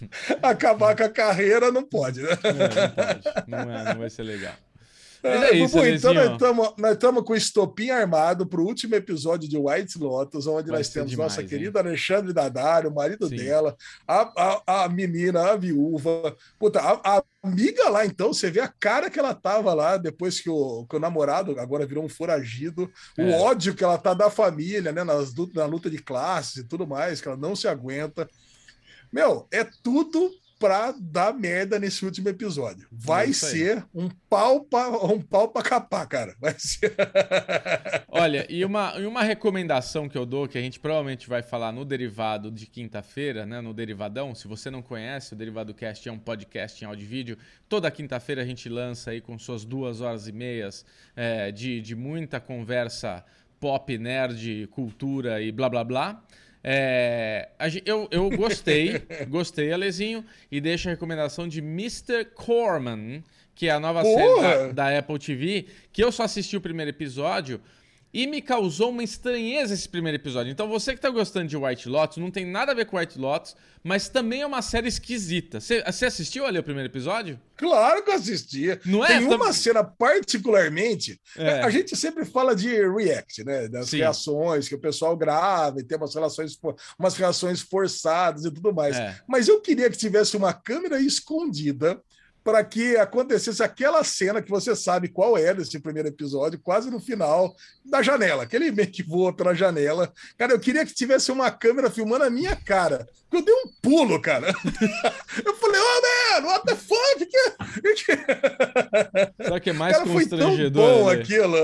Acabar 0.42 0.96
com 0.96 1.04
a 1.04 1.08
carreira 1.08 1.70
não 1.70 1.84
pode, 1.84 2.22
né? 2.22 2.30
É 2.42 2.52
não 2.52 2.68
pode. 2.68 3.48
Não, 3.48 3.58
é, 3.58 3.84
não 3.94 4.00
vai 4.00 4.10
ser 4.10 4.22
legal. 4.22 4.54
Mas 5.22 5.42
é, 5.42 5.50
é 5.50 5.56
isso, 5.56 5.76
Bubu, 5.76 5.86
então 5.86 6.14
nós 6.78 6.92
estamos 6.92 7.24
com 7.24 7.32
o 7.32 7.36
estopim 7.36 7.90
armado 7.90 8.46
para 8.46 8.60
o 8.60 8.64
último 8.64 8.94
episódio 8.94 9.48
de 9.48 9.56
White 9.56 9.98
Lotus, 9.98 10.46
onde 10.46 10.70
vai 10.70 10.78
nós 10.78 10.88
temos 10.88 11.10
demais, 11.10 11.32
nossa 11.32 11.42
hein? 11.42 11.48
querida 11.48 11.80
Alexandre 11.80 12.32
Daddario, 12.32 12.90
o 12.90 12.94
marido 12.94 13.28
Sim. 13.28 13.36
dela, 13.36 13.76
a, 14.06 14.62
a, 14.66 14.84
a, 14.84 14.88
menina, 14.88 15.50
a 15.50 15.56
viúva. 15.56 16.36
Puta, 16.58 16.80
a, 16.80 17.16
a, 17.16 17.22
amiga 17.42 17.88
lá, 17.88 18.04
então, 18.04 18.32
você 18.32 18.50
vê 18.50 18.60
a 18.60 18.68
cara 18.68 19.10
que 19.10 19.18
ela 19.18 19.34
tava 19.34 19.72
lá 19.74 19.96
depois 19.96 20.40
que 20.40 20.50
o, 20.50 20.86
que 20.88 20.96
o 20.96 21.00
namorado 21.00 21.58
agora 21.58 21.86
virou 21.86 22.04
um 22.04 22.08
foragido, 22.08 22.90
é. 23.16 23.24
o 23.24 23.32
ódio 23.40 23.74
que 23.74 23.84
ela 23.84 23.98
tá 23.98 24.14
da 24.14 24.30
família, 24.30 24.92
né? 24.92 25.04
Nas, 25.04 25.32
na 25.54 25.66
luta 25.66 25.90
de 25.90 25.98
classes 25.98 26.56
e 26.56 26.64
tudo 26.64 26.86
mais, 26.86 27.20
que 27.20 27.28
ela 27.28 27.36
não 27.36 27.56
se 27.56 27.68
aguenta. 27.68 28.28
Meu, 29.12 29.46
é 29.50 29.64
tudo 29.82 30.30
para 30.58 30.92
dar 30.98 31.34
merda 31.34 31.78
nesse 31.78 32.04
último 32.04 32.28
episódio. 32.28 32.88
Vai 32.90 33.32
ser 33.32 33.84
um 33.94 34.08
pau 34.28 34.62
para 34.62 34.88
um 35.04 35.20
pau 35.20 35.48
para 35.48 35.62
capar, 35.62 36.08
cara. 36.08 36.34
Vai 36.40 36.54
ser. 36.56 36.94
Olha, 38.08 38.46
e 38.48 38.64
uma, 38.64 38.94
e 38.98 39.06
uma 39.06 39.22
recomendação 39.22 40.08
que 40.08 40.16
eu 40.16 40.24
dou, 40.24 40.48
que 40.48 40.56
a 40.56 40.60
gente 40.60 40.80
provavelmente 40.80 41.28
vai 41.28 41.42
falar 41.42 41.72
no 41.72 41.84
derivado 41.84 42.50
de 42.50 42.66
quinta-feira, 42.66 43.44
né? 43.44 43.60
No 43.60 43.74
Derivadão. 43.74 44.34
Se 44.34 44.48
você 44.48 44.70
não 44.70 44.80
conhece, 44.80 45.34
o 45.34 45.36
Derivado 45.36 45.74
Cast 45.74 46.08
é 46.08 46.12
um 46.12 46.18
podcast 46.18 46.82
em 46.82 46.86
áudio 46.86 47.04
e 47.04 47.06
vídeo. 47.06 47.38
Toda 47.68 47.90
quinta-feira 47.90 48.40
a 48.40 48.46
gente 48.46 48.68
lança 48.68 49.10
aí 49.10 49.20
com 49.20 49.38
suas 49.38 49.64
duas 49.64 50.00
horas 50.00 50.26
e 50.26 50.32
meias 50.32 50.86
é, 51.14 51.52
de, 51.52 51.82
de 51.82 51.94
muita 51.94 52.40
conversa 52.40 53.22
pop, 53.60 53.98
nerd, 53.98 54.68
cultura 54.68 55.42
e 55.42 55.52
blá 55.52 55.68
blá 55.68 55.84
blá. 55.84 56.22
É, 56.68 57.48
eu, 57.84 58.08
eu 58.10 58.28
gostei, 58.30 59.00
gostei, 59.30 59.72
Alezinho, 59.72 60.24
e 60.50 60.60
deixo 60.60 60.88
a 60.88 60.90
recomendação 60.90 61.46
de 61.46 61.60
Mr. 61.60 62.24
Corman, 62.34 63.22
que 63.54 63.68
é 63.68 63.70
a 63.70 63.78
nova 63.78 64.02
Porra. 64.02 64.42
série 64.50 64.72
da, 64.72 64.90
da 64.90 64.98
Apple 64.98 65.16
TV, 65.16 65.66
que 65.92 66.02
eu 66.02 66.10
só 66.10 66.24
assisti 66.24 66.56
o 66.56 66.60
primeiro 66.60 66.90
episódio, 66.90 67.60
e 68.16 68.26
me 68.26 68.40
causou 68.40 68.88
uma 68.88 69.04
estranheza 69.04 69.74
esse 69.74 69.86
primeiro 69.86 70.16
episódio. 70.16 70.50
Então 70.50 70.66
você 70.66 70.94
que 70.94 71.00
tá 71.02 71.10
gostando 71.10 71.48
de 71.48 71.54
White 71.54 71.86
Lotus, 71.86 72.16
não 72.16 72.30
tem 72.30 72.46
nada 72.46 72.72
a 72.72 72.74
ver 72.74 72.86
com 72.86 72.96
White 72.96 73.18
Lotus, 73.18 73.54
mas 73.84 74.08
também 74.08 74.40
é 74.40 74.46
uma 74.46 74.62
série 74.62 74.88
esquisita. 74.88 75.60
Você, 75.60 75.84
assistiu 75.84 76.46
ali 76.46 76.58
o 76.58 76.62
primeiro 76.62 76.88
episódio? 76.88 77.38
Claro 77.58 78.02
que 78.02 78.08
eu 78.08 78.14
assisti. 78.14 78.80
Não 78.86 79.04
é? 79.04 79.18
Tem 79.18 79.26
uma 79.26 79.52
cena 79.52 79.84
particularmente. 79.84 81.20
É. 81.36 81.60
A 81.60 81.68
gente 81.68 81.94
sempre 81.94 82.24
fala 82.24 82.56
de 82.56 82.68
react, 82.88 83.44
né? 83.44 83.68
Das 83.68 83.90
Sim. 83.90 83.98
reações 83.98 84.66
que 84.66 84.74
o 84.74 84.80
pessoal 84.80 85.14
grava 85.14 85.78
e 85.80 85.84
tem 85.84 85.98
umas 85.98 86.14
relações, 86.14 86.58
umas 86.98 87.16
reações 87.18 87.60
forçadas 87.60 88.46
e 88.46 88.50
tudo 88.50 88.72
mais. 88.72 88.96
É. 88.96 89.14
Mas 89.28 89.46
eu 89.46 89.60
queria 89.60 89.90
que 89.90 89.98
tivesse 89.98 90.38
uma 90.38 90.54
câmera 90.54 90.98
escondida 90.98 92.00
para 92.46 92.62
que 92.62 92.96
acontecesse 92.96 93.60
aquela 93.60 94.04
cena 94.04 94.40
que 94.40 94.48
você 94.48 94.76
sabe 94.76 95.08
qual 95.08 95.36
é 95.36 95.52
desse 95.52 95.80
primeiro 95.80 96.10
episódio, 96.10 96.60
quase 96.60 96.88
no 96.88 97.00
final 97.00 97.56
da 97.84 98.00
janela, 98.02 98.44
aquele 98.44 98.70
meio 98.70 98.88
que 98.88 99.02
voa 99.02 99.32
pela 99.32 99.52
janela. 99.52 100.12
Cara, 100.38 100.52
eu 100.52 100.60
queria 100.60 100.86
que 100.86 100.94
tivesse 100.94 101.32
uma 101.32 101.50
câmera 101.50 101.90
filmando 101.90 102.22
a 102.22 102.30
minha 102.30 102.54
cara, 102.54 103.04
eu 103.32 103.42
dei 103.42 103.52
um 103.52 103.66
pulo, 103.82 104.22
cara. 104.22 104.46
eu 105.44 105.56
falei, 105.56 105.80
oh, 105.80 106.40
man, 106.40 106.46
what 106.46 106.64
the 106.66 106.76
fuck? 106.76 107.26
Sabe 109.42 109.60
que 109.60 109.70
é 109.70 109.72
mais 109.72 109.96
cara, 109.96 110.08
constrangedor? 110.08 110.56
Foi 110.56 110.70
tão 110.70 111.02
bom 111.02 111.10
né? 111.10 111.20
aquilo. 111.20 111.58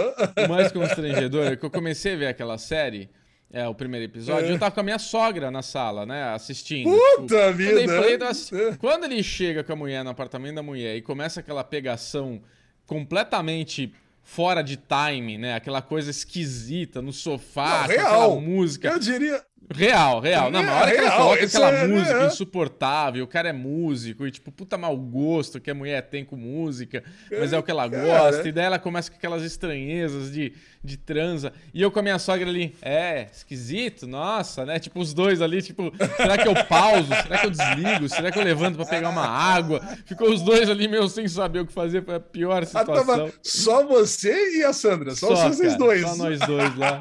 O 0.44 0.48
mais 0.48 0.72
constrangedor 0.72 1.46
é 1.46 1.54
que 1.54 1.64
eu 1.64 1.70
comecei 1.70 2.14
a 2.14 2.16
ver 2.16 2.26
aquela 2.26 2.58
série 2.58 3.08
é, 3.52 3.68
o 3.68 3.74
primeiro 3.74 4.06
episódio, 4.06 4.48
é. 4.48 4.52
eu 4.52 4.58
tava 4.58 4.74
com 4.74 4.80
a 4.80 4.82
minha 4.82 4.98
sogra 4.98 5.50
na 5.50 5.60
sala, 5.60 6.06
né, 6.06 6.32
assistindo. 6.32 6.90
Puta 6.90 7.52
vida! 7.52 7.84
Play, 7.84 8.14
é. 8.60 8.76
Quando 8.78 9.04
ele 9.04 9.22
chega 9.22 9.62
com 9.62 9.72
a 9.74 9.76
mulher 9.76 10.02
no 10.02 10.10
apartamento 10.10 10.54
da 10.54 10.62
mulher 10.62 10.96
e 10.96 11.02
começa 11.02 11.40
aquela 11.40 11.62
pegação 11.62 12.40
completamente 12.86 13.92
fora 14.22 14.62
de 14.62 14.76
time, 14.76 15.36
né? 15.36 15.54
Aquela 15.54 15.82
coisa 15.82 16.10
esquisita 16.10 17.02
no 17.02 17.12
sofá, 17.12 17.86
Não, 17.88 17.94
aquela 17.94 18.40
música. 18.40 18.88
Eu 18.88 18.98
diria, 18.98 19.44
Real, 19.70 20.20
real. 20.20 20.50
Na 20.50 20.60
hora 20.74 20.90
que 20.90 20.98
ele 20.98 21.10
coloca 21.10 21.44
aquela 21.44 21.70
é, 21.70 21.86
música 21.86 22.22
é. 22.22 22.26
insuportável, 22.26 23.24
o 23.24 23.26
cara 23.26 23.48
é 23.48 23.52
músico, 23.52 24.26
e 24.26 24.30
tipo, 24.30 24.50
puta 24.50 24.76
mau 24.76 24.96
gosto 24.96 25.60
que 25.60 25.70
a 25.70 25.74
mulher 25.74 26.02
tem 26.02 26.24
com 26.24 26.36
música, 26.36 27.02
mas 27.30 27.52
é 27.52 27.58
o 27.58 27.62
que 27.62 27.70
ela 27.70 27.86
gosta, 27.86 28.46
e 28.46 28.52
daí 28.52 28.66
ela 28.66 28.78
começa 28.78 29.10
com 29.10 29.16
aquelas 29.16 29.42
estranhezas 29.42 30.32
de, 30.32 30.52
de 30.82 30.96
transa. 30.96 31.52
E 31.72 31.80
eu 31.80 31.90
com 31.90 31.98
a 31.98 32.02
minha 32.02 32.18
sogra 32.18 32.48
ali, 32.48 32.74
é, 32.82 33.28
esquisito, 33.32 34.06
nossa, 34.06 34.66
né? 34.66 34.78
Tipo, 34.78 35.00
os 35.00 35.14
dois 35.14 35.40
ali, 35.40 35.62
tipo, 35.62 35.92
será 36.16 36.36
que 36.36 36.48
eu 36.48 36.54
pauso? 36.66 37.08
Será 37.22 37.38
que 37.38 37.46
eu 37.46 37.50
desligo? 37.50 38.08
Será 38.08 38.30
que 38.30 38.38
eu 38.38 38.44
levanto 38.44 38.76
para 38.76 38.86
pegar 38.86 39.08
uma 39.10 39.26
água? 39.26 39.80
Ficou 40.04 40.30
os 40.30 40.42
dois 40.42 40.68
ali 40.68 40.88
meio 40.88 41.08
sem 41.08 41.26
saber 41.28 41.60
o 41.60 41.66
que 41.66 41.72
fazer, 41.72 42.04
foi 42.04 42.16
a 42.16 42.20
pior 42.20 42.64
situação. 42.64 43.32
só 43.42 43.86
você 43.86 44.58
e 44.58 44.64
a 44.64 44.72
Sandra, 44.72 45.14
só, 45.14 45.34
só 45.34 45.48
vocês 45.48 45.72
cara, 45.72 45.78
dois. 45.78 46.02
Só 46.02 46.16
nós 46.16 46.38
dois 46.40 46.76
lá. 46.76 47.00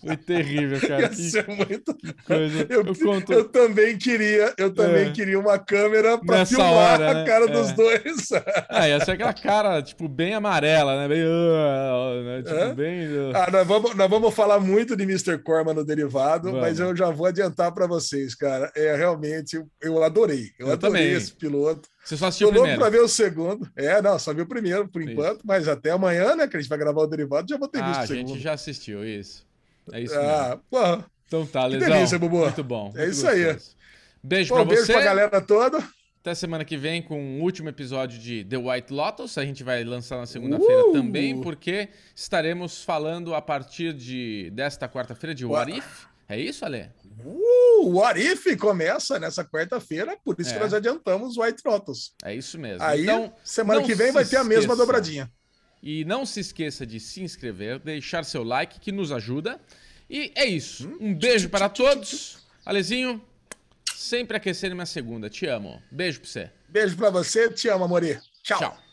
Foi 0.00 0.16
terrível, 0.16 0.73
cara. 0.80 1.08
Que, 1.14 1.16
ser 1.16 1.46
muito. 1.46 1.96
Coisa. 2.26 2.66
Eu, 2.68 2.84
eu, 2.84 2.94
conto... 2.94 3.32
eu, 3.32 3.44
também 3.48 3.96
queria, 3.96 4.52
eu 4.56 4.72
também 4.72 5.08
é. 5.08 5.10
queria 5.10 5.38
uma 5.38 5.58
câmera 5.58 6.18
para 6.18 6.44
filmar 6.44 6.72
hora, 6.72 7.14
né? 7.14 7.22
a 7.22 7.24
cara 7.24 7.44
é. 7.44 7.48
dos 7.48 7.72
dois. 7.72 8.28
Ah, 8.68 8.88
ia 8.88 9.04
ser 9.04 9.12
aquela 9.12 9.32
cara, 9.32 9.82
tipo, 9.82 10.08
bem 10.08 10.34
amarela, 10.34 10.96
né? 10.96 11.08
Bem. 11.08 11.24
Uh, 11.24 12.24
né? 12.24 12.42
Tipo, 12.42 12.56
é? 12.56 12.74
bem. 12.74 13.06
Uh... 13.08 13.32
Ah, 13.34 13.50
nós 13.50 13.66
vamos, 13.66 13.94
nós 13.94 14.10
vamos 14.10 14.34
falar 14.34 14.60
muito 14.60 14.96
de 14.96 15.04
Mr. 15.04 15.38
Corman 15.38 15.74
no 15.74 15.84
derivado, 15.84 16.48
vamos. 16.48 16.60
mas 16.60 16.80
eu 16.80 16.96
já 16.96 17.10
vou 17.10 17.26
adiantar 17.26 17.72
para 17.72 17.86
vocês, 17.86 18.34
cara. 18.34 18.72
É 18.74 18.96
realmente, 18.96 19.62
eu 19.80 20.02
adorei. 20.02 20.50
Eu, 20.58 20.68
eu 20.68 20.72
adorei 20.72 21.02
também. 21.02 21.16
esse 21.16 21.32
piloto. 21.32 21.88
Você 22.04 22.18
só 22.18 22.26
assistiu 22.26 22.48
o 22.48 22.52
primeiro? 22.52 22.78
para 22.78 22.90
ver 22.90 23.00
o 23.00 23.08
segundo. 23.08 23.66
É, 23.74 24.02
não, 24.02 24.18
só 24.18 24.34
vi 24.34 24.42
o 24.42 24.46
primeiro 24.46 24.86
por 24.86 25.00
enquanto, 25.00 25.38
isso. 25.38 25.46
mas 25.46 25.66
até 25.66 25.90
amanhã, 25.90 26.36
né, 26.36 26.46
que 26.46 26.56
a 26.56 26.60
gente 26.60 26.68
vai 26.68 26.78
gravar 26.78 27.00
o 27.00 27.06
derivado, 27.06 27.48
já 27.48 27.56
vou 27.56 27.66
ter 27.66 27.80
ah, 27.80 27.88
visto 27.88 28.02
o 28.02 28.06
segundo. 28.06 28.24
a 28.26 28.34
gente 28.34 28.42
já 28.42 28.52
assistiu 28.52 29.04
isso. 29.04 29.46
É 29.92 30.00
isso 30.00 30.14
ah, 30.16 30.58
mesmo. 30.72 31.04
Então 31.26 31.46
tá, 31.46 31.66
Lesão. 31.66 31.88
Delícia, 31.88 32.18
Bubu. 32.18 32.38
Muito 32.38 32.64
bom. 32.64 32.92
É 32.94 32.98
muito 32.98 33.00
é 33.00 33.08
isso 33.08 33.22
gostoso. 33.22 33.48
aí. 33.48 33.58
Beijo 34.22 34.48
Pô, 34.50 34.54
pra 34.56 34.64
beijo 34.64 34.82
você. 34.82 34.92
Beijo 34.92 35.04
pra 35.04 35.14
galera 35.14 35.40
toda. 35.40 35.78
Até 36.20 36.34
semana 36.34 36.64
que 36.64 36.76
vem 36.78 37.02
com 37.02 37.38
o 37.38 37.42
último 37.42 37.68
episódio 37.68 38.18
de 38.18 38.44
The 38.44 38.56
White 38.56 38.92
Lotus. 38.92 39.36
A 39.36 39.44
gente 39.44 39.62
vai 39.62 39.84
lançar 39.84 40.16
na 40.16 40.24
segunda-feira 40.24 40.86
uh! 40.86 40.92
também, 40.92 41.38
porque 41.42 41.90
estaremos 42.16 42.82
falando 42.82 43.34
a 43.34 43.42
partir 43.42 43.92
de 43.92 44.50
desta 44.54 44.88
quarta-feira 44.88 45.34
de 45.34 45.44
What 45.44 45.70
If. 45.70 46.06
É 46.26 46.40
isso, 46.40 46.64
Ale? 46.64 46.90
Uh, 47.22 47.86
o 47.86 48.02
Arif 48.02 48.56
começa 48.56 49.18
nessa 49.18 49.44
quarta-feira, 49.44 50.16
por 50.24 50.34
isso 50.40 50.50
é. 50.50 50.54
que 50.54 50.60
nós 50.60 50.72
adiantamos 50.72 51.36
White 51.36 51.62
Lotus. 51.64 52.14
É 52.24 52.34
isso 52.34 52.58
mesmo. 52.58 52.82
Aí, 52.82 53.02
então, 53.02 53.30
semana 53.44 53.82
que 53.82 53.94
vem 53.94 54.10
vai 54.10 54.24
ter 54.24 54.36
a 54.36 54.44
mesma 54.44 54.74
dobradinha. 54.74 55.30
E 55.86 56.02
não 56.06 56.24
se 56.24 56.40
esqueça 56.40 56.86
de 56.86 56.98
se 56.98 57.22
inscrever, 57.22 57.78
deixar 57.78 58.24
seu 58.24 58.42
like, 58.42 58.80
que 58.80 58.90
nos 58.90 59.12
ajuda. 59.12 59.60
E 60.08 60.32
é 60.34 60.46
isso. 60.46 60.88
Hum? 60.88 60.96
Um 60.98 61.14
beijo 61.14 61.50
para 61.50 61.68
todos. 61.68 62.38
Alezinho, 62.64 63.22
sempre 63.94 64.34
aquecendo 64.34 64.74
minha 64.74 64.86
segunda. 64.86 65.28
Te 65.28 65.44
amo. 65.44 65.82
Beijo 65.90 66.20
pra 66.20 66.28
você. 66.30 66.50
Beijo 66.70 66.96
pra 66.96 67.10
você. 67.10 67.50
Te 67.50 67.68
amo, 67.68 67.84
Amori. 67.84 68.18
Tchau. 68.42 68.58
Tchau. 68.60 68.83